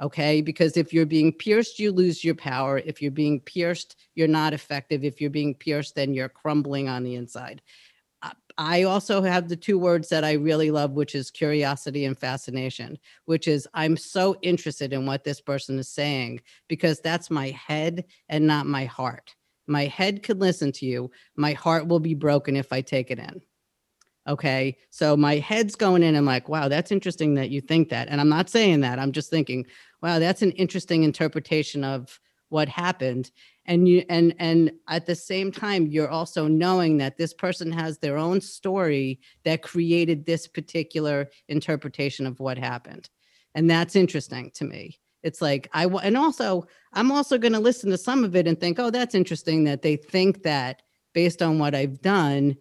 okay? 0.00 0.40
Because 0.40 0.76
if 0.76 0.92
you're 0.92 1.06
being 1.06 1.32
pierced 1.32 1.78
you 1.78 1.92
lose 1.92 2.24
your 2.24 2.34
power. 2.34 2.78
If 2.78 3.00
you're 3.00 3.10
being 3.10 3.40
pierced 3.40 3.96
you're 4.14 4.28
not 4.28 4.52
effective. 4.52 5.04
If 5.04 5.20
you're 5.20 5.30
being 5.30 5.54
pierced 5.54 5.94
then 5.94 6.14
you're 6.14 6.28
crumbling 6.28 6.88
on 6.88 7.02
the 7.04 7.14
inside. 7.14 7.62
I 8.58 8.84
also 8.84 9.20
have 9.20 9.48
the 9.48 9.56
two 9.56 9.78
words 9.78 10.08
that 10.08 10.24
i 10.24 10.32
really 10.32 10.70
love 10.70 10.92
which 10.92 11.14
is 11.14 11.30
curiosity 11.30 12.06
and 12.06 12.18
fascination 12.18 12.98
which 13.26 13.46
is 13.46 13.68
i'm 13.74 13.96
so 13.98 14.34
interested 14.40 14.94
in 14.94 15.04
what 15.04 15.24
this 15.24 15.42
person 15.42 15.78
is 15.78 15.88
saying 15.88 16.40
because 16.66 16.98
that's 17.00 17.30
my 17.30 17.50
head 17.50 18.06
and 18.28 18.46
not 18.46 18.66
my 18.66 18.86
heart. 18.86 19.34
My 19.66 19.86
head 19.86 20.22
could 20.22 20.40
listen 20.40 20.72
to 20.72 20.86
you. 20.86 21.10
My 21.36 21.52
heart 21.52 21.86
will 21.86 22.00
be 22.00 22.14
broken 22.14 22.56
if 22.56 22.72
i 22.72 22.80
take 22.80 23.10
it 23.10 23.18
in 23.18 23.42
Okay. 24.28 24.76
So 24.90 25.16
my 25.16 25.36
head's 25.36 25.76
going 25.76 26.02
in. 26.02 26.16
I'm 26.16 26.24
like, 26.24 26.48
wow, 26.48 26.68
that's 26.68 26.90
interesting 26.90 27.34
that 27.34 27.50
you 27.50 27.60
think 27.60 27.88
that. 27.90 28.08
And 28.08 28.20
I'm 28.20 28.28
not 28.28 28.50
saying 28.50 28.80
that. 28.80 28.98
I'm 28.98 29.12
just 29.12 29.30
thinking, 29.30 29.66
wow, 30.02 30.18
that's 30.18 30.42
an 30.42 30.50
interesting 30.52 31.04
interpretation 31.04 31.84
of 31.84 32.18
what 32.48 32.68
happened. 32.68 33.30
And 33.66 33.88
you 33.88 34.04
and 34.08 34.34
and 34.38 34.72
at 34.88 35.06
the 35.06 35.14
same 35.14 35.50
time, 35.50 35.86
you're 35.86 36.08
also 36.08 36.46
knowing 36.46 36.98
that 36.98 37.18
this 37.18 37.34
person 37.34 37.72
has 37.72 37.98
their 37.98 38.16
own 38.16 38.40
story 38.40 39.20
that 39.44 39.62
created 39.62 40.24
this 40.24 40.46
particular 40.46 41.28
interpretation 41.48 42.26
of 42.26 42.38
what 42.38 42.58
happened. 42.58 43.08
And 43.54 43.68
that's 43.68 43.96
interesting 43.96 44.50
to 44.54 44.64
me. 44.64 45.00
It's 45.22 45.42
like 45.42 45.68
I 45.72 45.86
and 45.86 46.16
also 46.16 46.66
I'm 46.92 47.10
also 47.10 47.38
going 47.38 47.54
to 47.54 47.58
listen 47.58 47.90
to 47.90 47.98
some 47.98 48.22
of 48.22 48.36
it 48.36 48.46
and 48.46 48.58
think, 48.58 48.78
oh, 48.78 48.90
that's 48.90 49.14
interesting 49.14 49.64
that 49.64 49.82
they 49.82 49.96
think 49.96 50.44
that 50.44 50.82
based 51.12 51.42
on 51.42 51.58
what 51.58 51.74
I've 51.74 52.00
done 52.00 52.56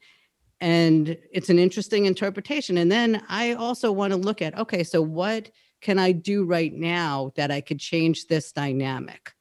and 0.66 1.16
it's 1.32 1.50
an 1.50 1.60
interesting 1.60 2.06
interpretation 2.06 2.78
and 2.78 2.92
then 2.92 3.22
i 3.30 3.54
also 3.54 3.92
want 3.92 4.12
to 4.12 4.18
look 4.18 4.42
at 4.42 4.58
okay 4.58 4.84
so 4.84 5.00
what 5.00 5.52
can 5.82 6.00
i 6.00 6.12
do 6.12 6.44
right 6.44 6.74
now 6.74 7.32
that 7.36 7.52
i 7.52 7.62
could 7.62 7.80
change 7.80 8.26
this 8.26 8.52
dynamic 8.52 9.34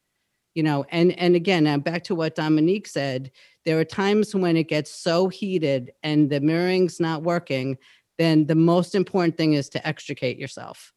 you 0.55 0.63
know 0.63 0.85
and 0.91 1.19
and 1.19 1.35
again 1.35 1.81
back 1.81 2.05
to 2.05 2.15
what 2.15 2.35
dominique 2.35 2.87
said 2.87 3.31
there 3.65 3.81
are 3.81 3.85
times 3.85 4.35
when 4.35 4.55
it 4.55 4.69
gets 4.69 4.91
so 4.91 5.29
heated 5.29 5.93
and 6.03 6.29
the 6.29 6.41
mirroring's 6.41 7.01
not 7.01 7.23
working 7.23 7.79
then 8.19 8.47
the 8.47 8.55
most 8.55 8.95
important 8.95 9.39
thing 9.39 9.55
is 9.55 9.71
to 9.71 9.85
extricate 9.87 10.39
yourself 10.39 10.93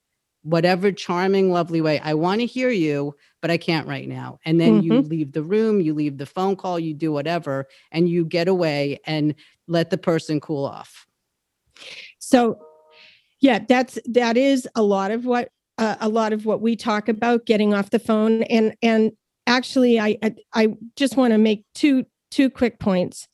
whatever 0.47 0.93
charming, 0.93 1.51
lovely 1.51 1.81
way. 1.81 1.99
I 1.99 2.13
want 2.13 2.39
to 2.39 2.45
hear 2.45 2.69
you, 2.69 3.15
but 3.41 3.51
I 3.51 3.57
can't 3.57 3.85
right 3.85 4.07
now. 4.07 4.39
And 4.45 4.61
then 4.61 4.81
mm-hmm. 4.81 4.91
you 4.91 5.01
leave 5.01 5.33
the 5.33 5.43
room, 5.43 5.81
you 5.81 5.93
leave 5.93 6.17
the 6.17 6.25
phone 6.25 6.55
call, 6.55 6.79
you 6.79 6.93
do 6.93 7.11
whatever, 7.11 7.67
and 7.91 8.07
you 8.07 8.23
get 8.23 8.47
away 8.47 8.99
and 9.05 9.35
let 9.67 9.89
the 9.89 9.97
person 9.97 10.39
cool 10.39 10.65
off. 10.65 11.05
So, 12.19 12.59
yeah, 13.39 13.59
that's 13.67 13.99
that 14.05 14.37
is 14.37 14.67
a 14.75 14.81
lot 14.81 15.11
of 15.11 15.25
what 15.25 15.49
uh, 15.77 15.95
a 15.99 16.09
lot 16.09 16.33
of 16.33 16.45
what 16.45 16.61
we 16.61 16.75
talk 16.75 17.07
about 17.07 17.45
getting 17.45 17.73
off 17.73 17.91
the 17.91 17.99
phone 17.99 18.43
and 18.43 18.75
and 18.81 19.11
actually 19.45 19.99
I 19.99 20.17
I, 20.23 20.35
I 20.53 20.67
just 20.95 21.17
want 21.17 21.33
to 21.33 21.37
make 21.37 21.63
two 21.75 22.05
two 22.31 22.49
quick 22.49 22.79
points 22.79 23.27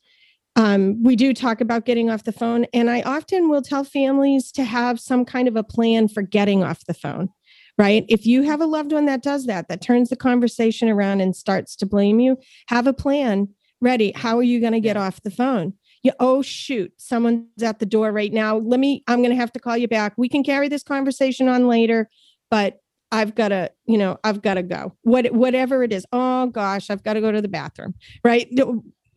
um, 0.56 1.02
we 1.02 1.16
do 1.16 1.34
talk 1.34 1.60
about 1.60 1.84
getting 1.84 2.10
off 2.10 2.24
the 2.24 2.32
phone, 2.32 2.66
and 2.72 2.88
I 2.88 3.02
often 3.02 3.48
will 3.48 3.62
tell 3.62 3.82
families 3.82 4.52
to 4.52 4.64
have 4.64 5.00
some 5.00 5.24
kind 5.24 5.48
of 5.48 5.56
a 5.56 5.64
plan 5.64 6.06
for 6.08 6.22
getting 6.22 6.62
off 6.62 6.86
the 6.86 6.94
phone, 6.94 7.30
right? 7.76 8.04
If 8.08 8.24
you 8.24 8.42
have 8.42 8.60
a 8.60 8.66
loved 8.66 8.92
one 8.92 9.06
that 9.06 9.22
does 9.22 9.46
that, 9.46 9.68
that 9.68 9.82
turns 9.82 10.10
the 10.10 10.16
conversation 10.16 10.88
around 10.88 11.20
and 11.20 11.34
starts 11.34 11.74
to 11.76 11.86
blame 11.86 12.20
you, 12.20 12.38
have 12.68 12.86
a 12.86 12.92
plan 12.92 13.48
ready. 13.80 14.12
How 14.14 14.38
are 14.38 14.44
you 14.44 14.60
going 14.60 14.72
to 14.72 14.80
get 14.80 14.96
off 14.96 15.22
the 15.22 15.30
phone? 15.30 15.74
You, 16.04 16.12
oh, 16.20 16.42
shoot, 16.42 16.92
someone's 16.98 17.62
at 17.62 17.80
the 17.80 17.86
door 17.86 18.12
right 18.12 18.32
now. 18.32 18.58
Let 18.58 18.78
me, 18.78 19.02
I'm 19.08 19.18
going 19.18 19.30
to 19.30 19.36
have 19.36 19.52
to 19.54 19.58
call 19.58 19.76
you 19.76 19.88
back. 19.88 20.12
We 20.16 20.28
can 20.28 20.44
carry 20.44 20.68
this 20.68 20.84
conversation 20.84 21.48
on 21.48 21.66
later, 21.66 22.08
but 22.50 22.80
I've 23.10 23.34
got 23.34 23.48
to, 23.48 23.72
you 23.86 23.98
know, 23.98 24.18
I've 24.22 24.42
got 24.42 24.54
to 24.54 24.62
go. 24.62 24.94
What, 25.02 25.32
whatever 25.32 25.82
it 25.82 25.92
is. 25.92 26.06
Oh 26.12 26.46
gosh, 26.46 26.90
I've 26.90 27.02
got 27.02 27.14
to 27.14 27.20
go 27.20 27.32
to 27.32 27.42
the 27.42 27.48
bathroom, 27.48 27.94
right? 28.22 28.48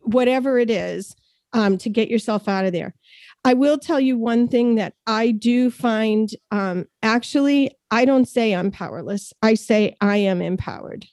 Whatever 0.00 0.58
it 0.58 0.70
is 0.70 1.14
um, 1.52 1.78
to 1.78 1.90
get 1.90 2.08
yourself 2.08 2.48
out 2.48 2.64
of 2.64 2.72
there. 2.72 2.94
I 3.44 3.54
will 3.54 3.78
tell 3.78 4.00
you 4.00 4.18
one 4.18 4.48
thing 4.48 4.74
that 4.76 4.94
I 5.06 5.30
do 5.30 5.70
find 5.70 6.30
um, 6.50 6.86
actually, 7.02 7.70
I 7.90 8.04
don't 8.04 8.26
say 8.26 8.54
I'm 8.54 8.70
powerless. 8.70 9.32
I 9.42 9.54
say 9.54 9.96
I 10.00 10.16
am 10.18 10.42
empowered. 10.42 11.06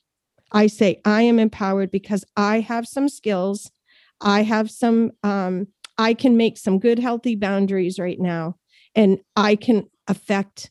I 0.52 0.68
say 0.68 1.02
I 1.06 1.24
am 1.24 1.40
empowered 1.40 1.92
because 1.92 2.24
I 2.38 2.62
have 2.62 2.88
some 2.88 3.10
skills. 3.10 3.72
I 4.22 4.44
have 4.44 4.70
some, 4.72 5.12
um, 5.24 5.68
I 5.98 6.14
can 6.14 6.38
make 6.38 6.58
some 6.58 6.80
good, 6.80 7.00
healthy 7.00 7.36
boundaries 7.36 8.00
right 8.00 8.20
now, 8.20 8.56
and 8.96 9.20
I 9.36 9.56
can 9.56 9.88
affect 10.08 10.70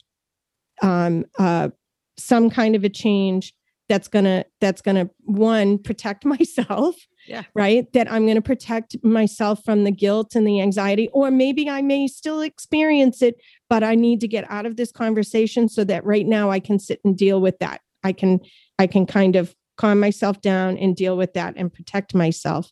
um, 0.83 1.24
uh, 1.38 1.70
some 2.16 2.50
kind 2.50 2.76
of 2.76 2.85
a 2.85 2.88
change 2.88 3.54
that's 3.88 4.09
gonna 4.09 4.44
that's 4.61 4.80
gonna 4.80 5.11
one 5.24 5.78
protect 5.78 6.24
myself 6.24 6.96
yeah. 7.26 7.42
Right. 7.54 7.90
That 7.92 8.11
I'm 8.11 8.24
going 8.24 8.37
to 8.37 8.42
protect 8.42 8.96
myself 9.02 9.64
from 9.64 9.85
the 9.85 9.90
guilt 9.90 10.35
and 10.35 10.46
the 10.46 10.61
anxiety, 10.61 11.09
or 11.12 11.30
maybe 11.30 11.68
I 11.68 11.83
may 11.83 12.07
still 12.07 12.40
experience 12.40 13.22
it, 13.22 13.37
but 13.68 13.83
I 13.83 13.94
need 13.94 14.20
to 14.20 14.28
get 14.28 14.50
out 14.50 14.66
of 14.66 14.76
this 14.76 14.92
conversation 14.92 15.68
so 15.68 15.85
that 15.85 16.04
right 16.04 16.26
now 16.26 16.50
I 16.50 16.61
can 16.61 16.78
sit 16.78 17.00
and 17.04 17.16
deal 17.16 17.40
with 17.40 17.59
that. 17.61 17.80
I 18.02 18.12
can, 18.12 18.40
I 18.78 18.87
can 18.87 19.07
kind 19.07 19.37
of 19.37 19.54
calm 19.76 19.98
myself 19.98 20.40
down 20.40 20.76
and 20.76 20.94
deal 20.94 21.16
with 21.16 21.33
that 21.35 21.54
and 21.57 21.72
protect 21.72 22.14
myself. 22.14 22.70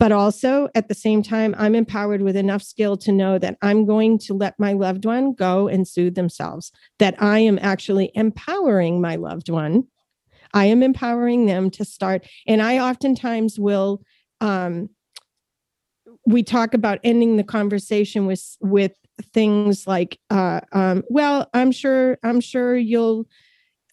But 0.00 0.12
also 0.12 0.68
at 0.74 0.88
the 0.88 0.94
same 0.94 1.22
time, 1.22 1.54
I'm 1.56 1.74
empowered 1.74 2.22
with 2.22 2.36
enough 2.36 2.62
skill 2.62 2.96
to 2.98 3.12
know 3.12 3.38
that 3.38 3.56
I'm 3.62 3.86
going 3.86 4.18
to 4.20 4.34
let 4.34 4.58
my 4.58 4.72
loved 4.72 5.04
one 5.04 5.32
go 5.34 5.68
and 5.68 5.86
soothe 5.86 6.14
themselves, 6.14 6.72
that 6.98 7.14
I 7.22 7.38
am 7.38 7.58
actually 7.62 8.10
empowering 8.14 9.00
my 9.00 9.16
loved 9.16 9.48
one 9.48 9.84
I 10.54 10.66
am 10.66 10.82
empowering 10.82 11.46
them 11.46 11.68
to 11.72 11.84
start. 11.84 12.26
And 12.46 12.62
I 12.62 12.78
oftentimes 12.78 13.58
will 13.58 14.00
um, 14.40 14.88
we 16.26 16.42
talk 16.42 16.72
about 16.72 17.00
ending 17.04 17.36
the 17.36 17.44
conversation 17.44 18.26
with 18.26 18.56
with 18.60 18.92
things 19.32 19.86
like 19.86 20.18
uh, 20.30 20.60
um, 20.72 21.02
well 21.08 21.48
i'm 21.54 21.70
sure 21.70 22.18
i'm 22.24 22.40
sure 22.40 22.76
you'll 22.76 23.26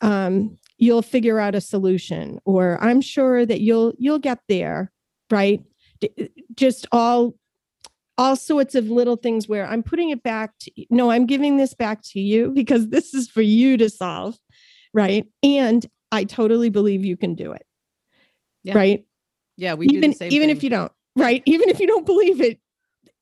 um, 0.01 0.57
you'll 0.77 1.03
figure 1.03 1.39
out 1.39 1.55
a 1.55 1.61
solution 1.61 2.39
or 2.45 2.77
i'm 2.81 3.01
sure 3.01 3.45
that 3.45 3.61
you'll 3.61 3.93
you'll 3.97 4.19
get 4.19 4.39
there 4.47 4.91
right 5.29 5.61
just 6.55 6.87
all 6.91 7.35
all 8.17 8.35
sorts 8.35 8.75
of 8.75 8.89
little 8.89 9.15
things 9.15 9.47
where 9.47 9.65
i'm 9.67 9.83
putting 9.83 10.09
it 10.09 10.21
back 10.23 10.51
to 10.59 10.71
no 10.89 11.09
i'm 11.11 11.25
giving 11.25 11.57
this 11.57 11.73
back 11.73 12.01
to 12.03 12.19
you 12.19 12.51
because 12.51 12.89
this 12.89 13.13
is 13.13 13.29
for 13.29 13.41
you 13.41 13.77
to 13.77 13.89
solve 13.89 14.37
right 14.93 15.25
and 15.43 15.87
I 16.11 16.25
totally 16.25 16.69
believe 16.69 17.05
you 17.05 17.17
can 17.17 17.35
do 17.35 17.53
it. 17.53 17.65
Yeah. 18.63 18.75
Right. 18.75 19.05
Yeah. 19.57 19.75
We 19.75 19.87
even, 19.87 20.11
even 20.11 20.15
thing. 20.15 20.49
if 20.49 20.63
you 20.63 20.69
don't, 20.69 20.91
right. 21.15 21.41
Even 21.45 21.69
if 21.69 21.79
you 21.79 21.87
don't 21.87 22.05
believe 22.05 22.41
it 22.41 22.59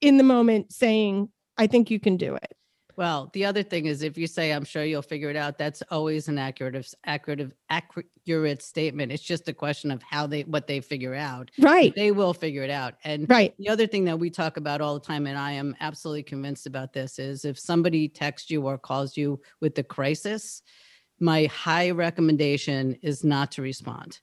in 0.01 0.17
the 0.17 0.23
moment 0.23 0.73
saying, 0.73 1.29
I 1.57 1.67
think 1.67 1.91
you 1.91 1.99
can 1.99 2.17
do 2.17 2.35
it. 2.35 2.53
Well, 2.99 3.29
the 3.31 3.45
other 3.45 3.63
thing 3.63 3.85
is 3.85 4.01
if 4.01 4.17
you 4.17 4.27
say, 4.27 4.51
I'm 4.51 4.65
sure 4.65 4.83
you'll 4.83 5.01
figure 5.01 5.29
it 5.29 5.37
out, 5.37 5.57
that's 5.57 5.81
always 5.89 6.27
an 6.27 6.37
accurate, 6.37 6.93
accurate, 7.05 7.53
accurate 7.69 8.61
statement. 8.61 9.13
It's 9.13 9.23
just 9.23 9.47
a 9.47 9.53
question 9.53 9.89
of 9.89 10.03
how 10.03 10.27
they, 10.27 10.41
what 10.41 10.67
they 10.67 10.81
figure 10.81 11.15
out. 11.15 11.49
Right. 11.57 11.95
They 11.95 12.11
will 12.11 12.33
figure 12.33 12.61
it 12.61 12.69
out. 12.69 12.95
And 13.05 13.29
right. 13.29 13.55
the 13.57 13.69
other 13.69 13.87
thing 13.87 14.03
that 14.03 14.19
we 14.19 14.29
talk 14.29 14.57
about 14.57 14.81
all 14.81 14.95
the 14.95 15.05
time, 15.05 15.27
and 15.27 15.37
I 15.37 15.53
am 15.53 15.77
absolutely 15.79 16.23
convinced 16.23 16.67
about 16.67 16.91
this, 16.91 17.19
is 17.19 17.45
if 17.45 17.57
somebody 17.57 18.09
texts 18.09 18.51
you 18.51 18.67
or 18.67 18.77
calls 18.77 19.15
you 19.15 19.39
with 19.61 19.75
the 19.75 19.83
crisis, 19.83 20.61
my 21.21 21.45
high 21.45 21.91
recommendation 21.91 22.97
is 23.01 23.23
not 23.23 23.49
to 23.53 23.61
respond 23.61 24.19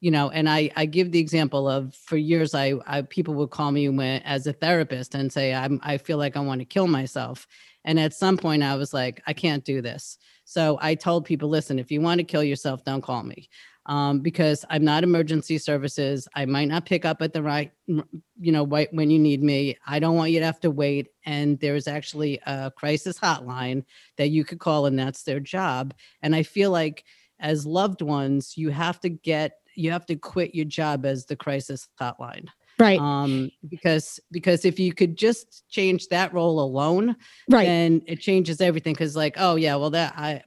you 0.00 0.10
know 0.10 0.30
and 0.30 0.48
i 0.48 0.68
i 0.74 0.84
give 0.84 1.12
the 1.12 1.18
example 1.18 1.68
of 1.68 1.94
for 1.94 2.16
years 2.16 2.54
i, 2.54 2.72
I 2.86 3.02
people 3.02 3.34
would 3.34 3.50
call 3.50 3.70
me 3.70 3.88
when, 3.88 4.20
as 4.22 4.46
a 4.46 4.52
therapist 4.52 5.14
and 5.14 5.32
say 5.32 5.54
i'm 5.54 5.78
i 5.82 5.96
feel 5.96 6.18
like 6.18 6.36
i 6.36 6.40
want 6.40 6.60
to 6.60 6.64
kill 6.64 6.88
myself 6.88 7.46
and 7.84 7.98
at 7.98 8.14
some 8.14 8.36
point 8.36 8.62
i 8.62 8.74
was 8.74 8.92
like 8.92 9.22
i 9.26 9.32
can't 9.32 9.64
do 9.64 9.80
this. 9.82 10.18
So 10.44 10.78
i 10.80 10.94
told 10.94 11.24
people 11.24 11.48
listen 11.48 11.78
if 11.78 11.90
you 11.90 12.00
want 12.00 12.18
to 12.18 12.24
kill 12.24 12.44
yourself 12.44 12.84
don't 12.84 13.02
call 13.02 13.22
me. 13.22 13.48
Um, 13.86 14.20
because 14.20 14.64
i'm 14.70 14.84
not 14.84 15.02
emergency 15.02 15.58
services. 15.58 16.28
I 16.34 16.44
might 16.46 16.68
not 16.68 16.86
pick 16.86 17.04
up 17.04 17.20
at 17.20 17.32
the 17.32 17.42
right 17.42 17.72
you 17.86 18.52
know 18.52 18.66
right 18.66 18.92
when 18.92 19.10
you 19.10 19.18
need 19.18 19.42
me. 19.42 19.76
I 19.86 19.98
don't 19.98 20.16
want 20.16 20.30
you 20.30 20.38
to 20.40 20.46
have 20.46 20.60
to 20.60 20.70
wait. 20.70 21.08
And 21.26 21.58
there's 21.58 21.88
actually 21.88 22.40
a 22.46 22.70
crisis 22.70 23.18
hotline 23.18 23.84
that 24.18 24.28
you 24.28 24.44
could 24.44 24.60
call 24.60 24.86
and 24.86 24.98
that's 24.98 25.24
their 25.24 25.40
job. 25.40 25.94
And 26.22 26.34
i 26.34 26.42
feel 26.42 26.70
like 26.70 27.04
as 27.42 27.66
loved 27.66 28.00
ones 28.00 28.56
you 28.56 28.70
have 28.70 29.00
to 29.00 29.08
get 29.08 29.58
you 29.74 29.90
have 29.90 30.06
to 30.06 30.16
quit 30.16 30.54
your 30.54 30.64
job 30.64 31.04
as 31.04 31.26
the 31.26 31.36
crisis 31.36 31.88
hotline 32.00 32.46
right. 32.82 33.00
Um 33.00 33.50
because 33.68 34.20
because 34.30 34.64
if 34.64 34.76
you 34.78 34.92
could 34.92 35.16
just 35.16 35.68
change 35.68 36.08
that 36.08 36.32
role 36.34 36.60
alone 36.60 37.16
right. 37.48 37.66
then 37.66 38.02
it 38.06 38.18
changes 38.20 38.60
everything. 38.60 38.94
Because 38.94 39.14
like 39.16 39.34
oh 39.38 39.56
yeah 39.56 39.76
well 39.76 39.90
that 39.90 40.14
i 40.16 40.42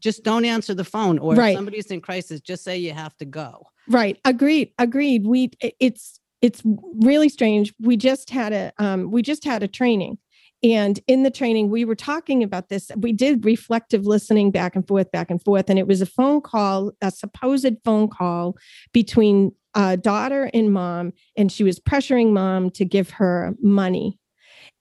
just 0.00 0.24
don't 0.24 0.44
answer 0.44 0.74
the 0.74 0.84
phone. 0.84 1.18
Or 1.18 1.34
Right. 1.34 1.50
if 1.50 1.56
somebody's 1.56 1.86
in 1.86 2.00
crisis 2.00 2.40
just 2.40 2.64
say 2.64 2.76
you 2.78 2.92
have 2.92 3.16
to 3.18 3.24
go. 3.24 3.66
Right. 3.88 4.18
Agreed. 4.24 4.72
Agreed. 4.78 5.26
We 5.26 5.50
it's 5.80 6.20
it's 6.40 6.62
really 7.10 7.28
strange. 7.28 7.74
We 7.80 7.96
just 7.96 8.30
had 8.30 8.52
a 8.52 8.72
um 8.78 9.10
we 9.10 9.22
just 9.22 9.44
had 9.44 9.62
a 9.62 9.68
training 9.68 10.18
and 10.62 10.98
in 11.06 11.22
the 11.22 11.30
training 11.30 11.70
we 11.70 11.84
were 11.84 11.94
talking 11.94 12.42
about 12.42 12.68
this. 12.68 12.90
We 12.96 13.12
did 13.12 13.44
reflective 13.44 14.06
listening 14.06 14.50
back 14.50 14.74
and 14.74 14.86
forth 14.86 15.10
back 15.12 15.30
and 15.30 15.42
forth. 15.42 15.70
And 15.70 15.78
it 15.78 15.86
was 15.86 16.02
a 16.02 16.06
phone 16.06 16.40
call 16.40 16.92
a 17.00 17.10
supposed 17.10 17.76
phone 17.84 18.08
call 18.08 18.56
between 18.92 19.52
uh, 19.74 19.96
daughter 19.96 20.50
and 20.52 20.72
mom. 20.72 21.12
And 21.36 21.52
she 21.52 21.62
was 21.62 21.78
pressuring 21.78 22.32
mom 22.32 22.70
to 22.70 22.84
give 22.84 23.10
her 23.10 23.54
money. 23.62 24.18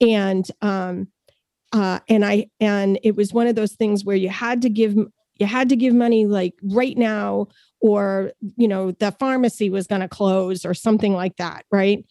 And 0.02 0.48
um 0.62 1.08
uh 1.74 2.00
and 2.08 2.24
i 2.24 2.46
and 2.62 2.98
it 3.04 3.16
was 3.16 3.34
one 3.34 3.48
of 3.48 3.56
those 3.56 3.74
things 3.74 4.06
where 4.06 4.16
you 4.16 4.30
had 4.30 4.62
to 4.62 4.70
give 4.70 4.96
you 5.40 5.46
had 5.46 5.70
to 5.70 5.76
give 5.76 5.94
money 5.94 6.26
like 6.26 6.54
right 6.63 6.98
now 6.98 7.48
or 7.82 8.32
you 8.56 8.68
know 8.68 8.92
the 8.92 9.12
pharmacy 9.20 9.70
was 9.70 9.86
going 9.86 10.02
to 10.02 10.08
close 10.08 10.66
or 10.66 10.74
something 10.74 11.13
like 11.13 11.36
that 11.38 11.66
right? 11.72 12.06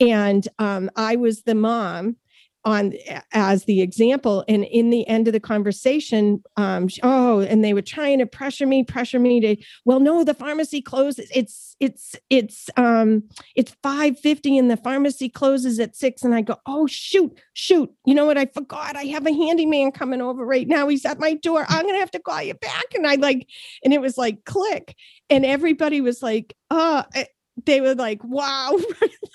And 0.00 0.46
um, 0.58 0.90
i 0.96 1.16
was 1.16 1.42
the 1.42 1.54
mom 1.54 2.16
on 2.64 2.92
as 3.32 3.64
the 3.64 3.80
example 3.80 4.44
and 4.48 4.64
in 4.64 4.90
the 4.90 5.06
end 5.08 5.26
of 5.26 5.32
the 5.32 5.40
conversation 5.40 6.42
um 6.56 6.86
sh- 6.86 7.00
oh 7.02 7.40
and 7.40 7.64
they 7.64 7.74
were 7.74 7.82
trying 7.82 8.18
to 8.18 8.26
pressure 8.26 8.66
me 8.66 8.84
pressure 8.84 9.18
me 9.18 9.40
to 9.40 9.56
well 9.84 9.98
no 9.98 10.22
the 10.22 10.34
pharmacy 10.34 10.80
closes 10.80 11.28
it's 11.34 11.74
it's 11.80 12.14
it's 12.30 12.70
um 12.76 13.22
it's 13.56 13.74
550 13.82 14.58
and 14.58 14.70
the 14.70 14.76
pharmacy 14.76 15.28
closes 15.28 15.80
at 15.80 15.96
6 15.96 16.22
and 16.22 16.34
i 16.34 16.40
go 16.40 16.56
oh 16.66 16.86
shoot 16.86 17.36
shoot 17.52 17.90
you 18.06 18.14
know 18.14 18.26
what 18.26 18.38
i 18.38 18.46
forgot 18.46 18.94
i 18.96 19.04
have 19.04 19.26
a 19.26 19.32
handyman 19.32 19.90
coming 19.90 20.20
over 20.20 20.44
right 20.44 20.68
now 20.68 20.86
he's 20.86 21.04
at 21.04 21.18
my 21.18 21.34
door 21.34 21.66
i'm 21.68 21.84
gonna 21.84 21.98
have 21.98 22.12
to 22.12 22.20
call 22.20 22.42
you 22.42 22.54
back 22.54 22.94
and 22.94 23.06
i 23.06 23.16
like 23.16 23.48
and 23.84 23.92
it 23.92 24.00
was 24.00 24.16
like 24.16 24.44
click 24.44 24.94
and 25.28 25.44
everybody 25.44 26.00
was 26.00 26.22
like 26.22 26.54
eh, 26.70 27.24
they 27.66 27.80
were 27.80 27.96
like 27.96 28.22
wow 28.22 28.76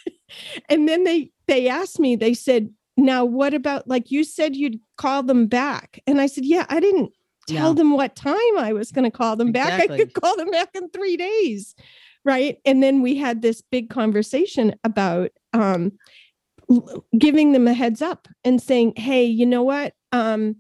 and 0.69 0.87
then 0.87 1.03
they 1.03 1.31
they 1.47 1.67
asked 1.67 1.99
me 1.99 2.15
they 2.15 2.33
said 2.33 2.69
now 2.97 3.23
what 3.23 3.53
about 3.53 3.87
like 3.87 4.11
you 4.11 4.23
said 4.23 4.55
you'd 4.55 4.79
call 4.97 5.23
them 5.23 5.47
back. 5.47 5.99
And 6.07 6.19
i 6.19 6.25
said 6.27 6.45
yeah 6.45 6.65
i 6.69 6.79
didn't 6.79 7.11
tell 7.47 7.69
Yeah. 7.69 7.73
them 7.75 7.91
what 7.91 8.15
time 8.15 8.57
i 8.57 8.73
was 8.73 8.91
going 8.91 9.09
to 9.09 9.15
call 9.17 9.35
them 9.37 9.51
back. 9.51 9.79
I 9.79 9.87
could 9.87 10.13
call 10.13 10.35
them 10.35 10.51
back 10.51 10.69
in 10.75 10.89
three 10.89 11.15
days. 11.17 11.75
Right? 12.25 12.57
And 12.65 12.83
then 12.83 13.01
we 13.01 13.15
had 13.15 13.41
this 13.41 13.61
big 13.61 13.89
conversation 13.89 14.75
about 14.83 15.29
um 15.53 15.93
giving 17.17 17.53
them 17.53 17.67
a 17.67 17.73
heads 17.73 18.01
up 18.01 18.27
and 18.43 18.61
saying 18.61 18.93
hey 18.97 19.23
you 19.25 19.45
know 19.45 19.63
what? 19.63 19.93
Um 20.11 20.57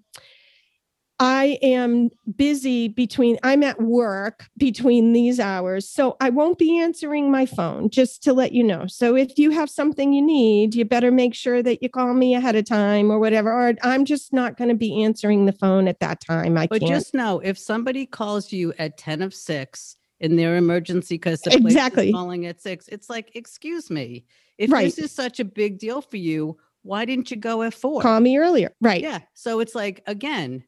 I 1.19 1.57
am 1.63 2.09
busy 2.35 2.87
between, 2.89 3.37
I'm 3.41 3.63
at 3.63 3.81
work 3.81 4.45
between 4.57 5.13
these 5.13 5.39
hours. 5.39 5.89
So 5.89 6.15
I 6.21 6.29
won't 6.29 6.59
be 6.59 6.79
answering 6.79 7.31
my 7.31 7.45
phone, 7.47 7.89
just 7.89 8.21
to 8.23 8.33
let 8.33 8.51
you 8.51 8.63
know. 8.63 8.85
So 8.87 9.15
if 9.15 9.37
you 9.39 9.49
have 9.51 9.69
something 9.69 10.13
you 10.13 10.21
need, 10.21 10.75
you 10.75 10.85
better 10.85 11.11
make 11.11 11.33
sure 11.33 11.63
that 11.63 11.81
you 11.81 11.89
call 11.89 12.13
me 12.13 12.35
ahead 12.35 12.55
of 12.55 12.65
time 12.65 13.09
or 13.09 13.17
whatever. 13.17 13.51
Or 13.51 13.73
I'm 13.81 14.05
just 14.05 14.31
not 14.31 14.57
going 14.57 14.69
to 14.69 14.75
be 14.75 15.03
answering 15.03 15.45
the 15.45 15.53
phone 15.53 15.87
at 15.87 15.99
that 16.01 16.19
time. 16.21 16.55
I 16.57 16.67
but 16.67 16.81
can't. 16.81 16.91
just 16.91 17.15
know 17.15 17.39
if 17.39 17.57
somebody 17.57 18.05
calls 18.05 18.51
you 18.51 18.73
at 18.77 18.97
10 18.97 19.23
of 19.23 19.33
6 19.33 19.95
in 20.19 20.35
their 20.35 20.55
emergency 20.57 21.15
because 21.15 21.41
the 21.41 21.51
place 21.51 21.61
Exactly. 21.73 22.09
is 22.09 22.13
calling 22.15 22.47
at 22.47 22.59
6 22.59 22.87
it's 22.87 23.07
like 23.07 23.29
excuse 23.35 23.91
me 23.91 24.25
if 24.57 24.71
Right. 24.71 24.85
this 24.85 24.97
is 24.97 25.11
such 25.11 25.39
a 25.39 25.45
big 25.45 25.77
deal 25.77 26.01
for 26.01 26.17
you 26.17 26.57
why 26.81 27.05
didn't 27.05 27.29
you 27.29 27.37
go 27.37 27.61
at 27.61 27.75
4 27.75 28.01
call 28.01 28.19
me 28.19 28.35
earlier. 28.39 28.71
Right. 28.81 29.01
Yeah. 29.01 29.19
So 29.35 29.59
it's 29.59 29.75
like 29.75 30.01
again, 30.07 30.63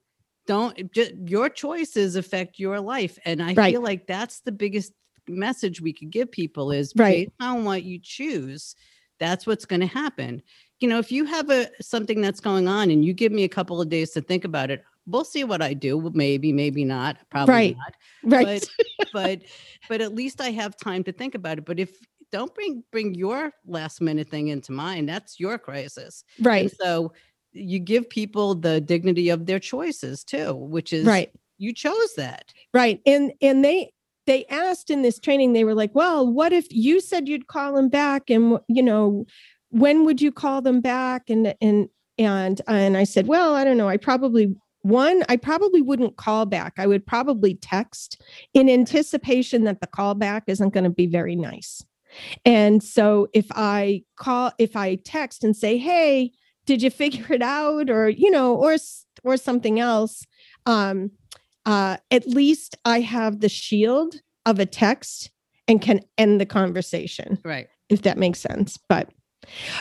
don't 0.50 0.92
just 0.92 1.12
your 1.28 1.48
choices 1.48 2.16
affect 2.16 2.58
your 2.58 2.80
life. 2.82 3.20
And 3.24 3.40
I 3.42 3.54
Right. 3.54 3.72
feel 3.74 3.84
like 3.84 4.08
that's 4.08 4.40
the 4.42 4.52
biggest 4.52 4.94
message 5.28 5.80
we 5.80 5.94
could 5.94 6.10
give 6.10 6.32
people 6.32 6.72
is 6.72 6.92
Right. 6.96 7.28
based 7.28 7.36
on 7.40 7.66
what 7.66 7.84
you 7.84 8.00
choose, 8.02 8.76
that's 9.20 9.46
what's 9.46 9.66
going 9.66 9.82
to 9.82 9.86
happen. 9.86 10.42
You 10.80 10.88
know, 10.88 10.98
if 10.98 11.12
you 11.12 11.26
have 11.26 11.52
a 11.52 11.70
something 11.82 12.20
that's 12.20 12.40
going 12.40 12.68
on 12.68 12.90
and 12.90 13.06
you 13.06 13.14
give 13.14 13.32
me 13.32 13.44
a 13.44 13.50
couple 13.50 13.80
of 13.80 13.90
days 13.90 14.10
to 14.14 14.22
think 14.22 14.44
about 14.44 14.72
it, 14.72 14.84
we'll 15.06 15.24
see 15.24 15.44
what 15.44 15.62
I 15.62 15.76
do. 15.76 15.96
Well, 16.00 16.14
Maybe, 16.16 16.52
maybe 16.52 16.84
not, 16.84 17.18
probably 17.30 17.54
Right. 17.54 17.78
not. 17.78 17.94
Right. 18.42 18.70
But 19.14 19.42
but 19.88 20.02
at 20.02 20.16
least 20.16 20.42
I 20.42 20.50
have 20.50 20.76
time 20.78 21.04
to 21.04 21.12
think 21.12 21.36
about 21.36 21.60
it. 21.60 21.66
But 21.66 21.80
if 21.80 21.92
don't 22.32 22.54
bring 22.56 22.84
bring 22.92 23.14
your 23.14 23.52
last 23.68 24.02
minute 24.02 24.30
thing 24.30 24.48
into 24.48 24.72
mine, 24.72 25.06
that's 25.06 25.40
your 25.40 25.60
crisis. 25.60 26.24
right. 26.40 26.62
And 26.62 26.72
so 26.72 27.14
you 27.54 27.80
give 27.80 28.10
people 28.10 28.56
the 28.56 28.80
dignity 28.82 29.30
of 29.30 29.46
their 29.46 29.60
choices 29.60 30.24
too, 30.24 30.54
which 30.54 30.94
is 30.94 31.06
Right. 31.06 31.32
you 31.58 31.74
chose 31.74 32.14
that. 32.16 32.54
Right. 32.74 33.02
And 33.06 33.34
and 33.42 33.64
they 33.64 33.92
they 34.28 34.46
asked 34.46 34.90
in 34.92 35.02
this 35.02 35.20
training, 35.20 35.54
they 35.54 35.64
were 35.64 35.74
like, 35.74 35.96
well, 35.96 36.32
what 36.32 36.54
if 36.54 36.68
you 36.72 37.02
said 37.02 37.28
you'd 37.28 37.48
call 37.48 37.74
them 37.74 37.90
back 37.90 38.30
and 38.30 38.60
you 38.68 38.84
know, 38.84 39.26
when 39.70 40.06
would 40.06 40.22
you 40.22 40.32
call 40.32 40.62
them 40.62 40.82
back? 40.82 41.30
And 41.30 41.56
and 41.62 41.90
and 42.18 42.62
and 42.68 42.98
I 42.98 43.04
said, 43.06 43.28
well, 43.28 43.56
I 43.56 43.64
don't 43.64 43.78
know. 43.78 43.90
I 43.90 43.98
probably 43.98 44.56
one, 44.82 45.24
I 45.28 45.36
probably 45.36 45.82
wouldn't 45.82 46.16
call 46.16 46.46
back. 46.46 46.74
I 46.78 46.88
would 46.88 47.06
probably 47.06 47.56
text 47.56 48.22
in 48.54 48.70
anticipation 48.70 49.66
that 49.66 49.82
the 49.82 49.88
call 49.88 50.16
back 50.16 50.44
isn't 50.48 50.74
going 50.74 50.86
to 50.86 50.90
be 50.90 51.06
very 51.06 51.36
nice. 51.36 51.84
And 52.46 52.82
so 52.82 53.28
if 53.34 53.48
I 53.52 54.04
call, 54.16 54.52
if 54.58 54.76
I 54.78 54.96
text 54.96 55.44
and 55.44 55.56
say, 55.56 55.78
hey, 55.78 56.32
did 56.70 56.84
you 56.84 56.92
figure 56.92 57.34
it 57.34 57.42
out? 57.42 57.90
Or, 57.90 58.08
you 58.08 58.30
know, 58.30 58.56
or 58.56 58.78
or 59.24 59.36
something 59.38 59.80
else, 59.80 60.24
um, 60.68 61.12
uh, 61.66 61.98
at 62.12 62.28
least 62.28 62.78
I 62.86 63.02
have 63.02 63.40
the 63.42 63.50
shield 63.50 64.22
of 64.46 64.60
a 64.60 64.66
text 64.66 65.32
and 65.68 65.82
can 65.82 66.00
end 66.18 66.40
the 66.40 66.46
conversation, 66.46 67.40
Right. 67.44 67.68
if 67.90 68.04
that 68.04 68.18
makes 68.18 68.40
sense. 68.40 68.78
But 68.88 69.10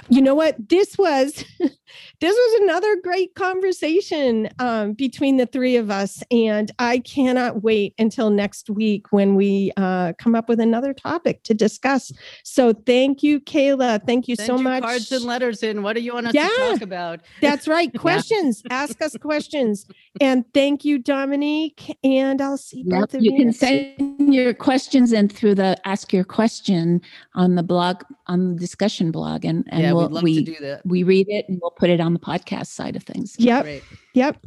you 0.08 0.22
know 0.22 0.34
what? 0.34 0.56
This 0.68 0.96
was 0.98 1.44
this 1.58 1.74
was 2.20 2.60
another 2.62 2.96
great 3.02 3.34
conversation 3.34 4.48
um, 4.58 4.92
between 4.92 5.36
the 5.36 5.46
three 5.46 5.76
of 5.76 5.90
us, 5.90 6.22
and 6.30 6.70
I 6.78 6.98
cannot 7.00 7.62
wait 7.62 7.94
until 7.98 8.30
next 8.30 8.70
week 8.70 9.06
when 9.12 9.34
we 9.34 9.72
uh, 9.76 10.12
come 10.18 10.34
up 10.34 10.48
with 10.48 10.60
another 10.60 10.92
topic 10.92 11.42
to 11.44 11.54
discuss. 11.54 12.12
So 12.44 12.72
thank 12.72 13.22
you, 13.22 13.40
Kayla. 13.40 14.04
Thank 14.06 14.28
you 14.28 14.36
Send 14.36 14.46
so 14.46 14.54
your 14.54 14.62
much. 14.64 14.82
cards 14.82 15.12
and 15.12 15.24
letters 15.24 15.62
in. 15.62 15.82
What 15.82 15.94
do 15.94 16.02
you 16.02 16.14
want 16.14 16.28
us 16.28 16.34
Yeah. 16.34 16.48
to 16.48 16.70
talk 16.72 16.82
about? 16.82 17.20
That's 17.40 17.68
right. 17.68 17.92
Questions. 17.98 18.62
Ask 18.70 19.00
us 19.02 19.16
questions. 19.20 19.86
And 20.20 20.44
thank 20.54 20.84
you, 20.84 20.98
Dominique. 20.98 21.96
And 22.02 22.40
I'll 22.40 22.56
see 22.56 22.84
Yep, 22.86 23.00
both 23.00 23.14
of 23.14 23.22
you 23.22 23.32
you. 23.32 23.36
can 23.38 23.46
next 23.48 23.60
week. 23.62 23.94
send 23.98 24.34
your 24.34 24.54
questions 24.54 25.12
in 25.12 25.28
through 25.28 25.54
the 25.56 25.76
ask 25.86 26.12
your 26.12 26.24
question 26.24 27.00
on 27.34 27.54
the 27.54 27.62
blog 27.62 28.02
on 28.26 28.54
the 28.54 28.60
discussion 28.60 29.10
blog 29.10 29.44
and 29.44 29.57
and 29.68 29.82
yeah, 29.82 29.92
we'll, 29.92 30.08
we'd 30.08 30.12
love 30.14 30.22
we 30.22 30.44
to 30.44 30.52
do 30.54 30.60
that. 30.60 30.82
we 30.84 31.02
read 31.02 31.26
it 31.28 31.46
and 31.48 31.58
we'll 31.60 31.70
put 31.72 31.90
it 31.90 32.00
on 32.00 32.12
the 32.12 32.18
podcast 32.20 32.66
side 32.68 32.96
of 32.96 33.02
things 33.02 33.36
Yep. 33.38 33.62
Great. 33.64 33.82
Yep. 34.14 34.46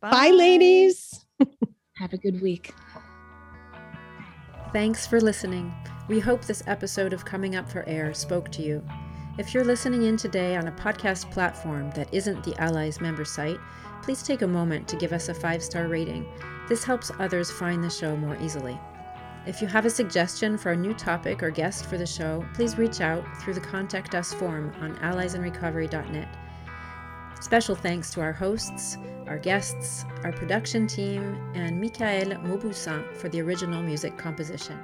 Bye, 0.00 0.30
ladies. 0.30 1.24
have 1.96 2.12
a 2.12 2.18
good 2.18 2.40
week 2.42 2.74
Thanks 4.72 5.06
for 5.06 5.20
listening. 5.20 5.70
We 6.08 6.18
hope 6.18 6.46
this 6.46 6.62
episode 6.66 7.12
of 7.12 7.26
Coming 7.26 7.56
Up 7.56 7.70
for 7.70 7.86
Air 7.86 8.14
spoke 8.14 8.50
to 8.52 8.62
you. 8.62 8.82
If 9.38 9.52
you're 9.52 9.64
listening 9.64 10.04
in 10.04 10.16
today 10.16 10.56
on 10.56 10.66
a 10.66 10.72
podcast 10.72 11.30
platform 11.30 11.90
that 11.90 12.12
isn't 12.12 12.42
the 12.42 12.58
Allies 12.58 12.98
member 12.98 13.26
site, 13.26 13.58
please 14.02 14.22
take 14.22 14.40
a 14.40 14.46
moment 14.46 14.88
to 14.88 14.96
give 14.96 15.12
us 15.12 15.28
a 15.28 15.34
five 15.34 15.62
star 15.62 15.88
rating. 15.88 16.26
This 16.70 16.84
helps 16.84 17.10
others 17.18 17.50
find 17.50 17.84
the 17.84 17.90
show 17.90 18.16
more 18.16 18.38
easily. 18.40 18.78
If 19.44 19.60
you 19.60 19.66
have 19.66 19.86
a 19.86 19.90
suggestion 19.90 20.56
for 20.56 20.70
a 20.70 20.76
new 20.76 20.94
topic 20.94 21.42
or 21.42 21.50
guest 21.50 21.86
for 21.86 21.98
the 21.98 22.06
show, 22.06 22.46
please 22.54 22.78
reach 22.78 23.00
out 23.00 23.24
through 23.38 23.54
the 23.54 23.60
Contact 23.60 24.14
Us 24.14 24.32
form 24.32 24.72
on 24.80 24.94
alliesinrecovery.net. 24.98 26.28
Special 27.40 27.74
thanks 27.74 28.12
to 28.12 28.20
our 28.20 28.32
hosts, 28.32 28.98
our 29.26 29.38
guests, 29.38 30.04
our 30.22 30.30
production 30.30 30.86
team, 30.86 31.36
and 31.56 31.80
Michael 31.80 32.36
Mauboussin 32.36 33.16
for 33.16 33.28
the 33.30 33.40
original 33.40 33.82
music 33.82 34.16
composition. 34.16 34.78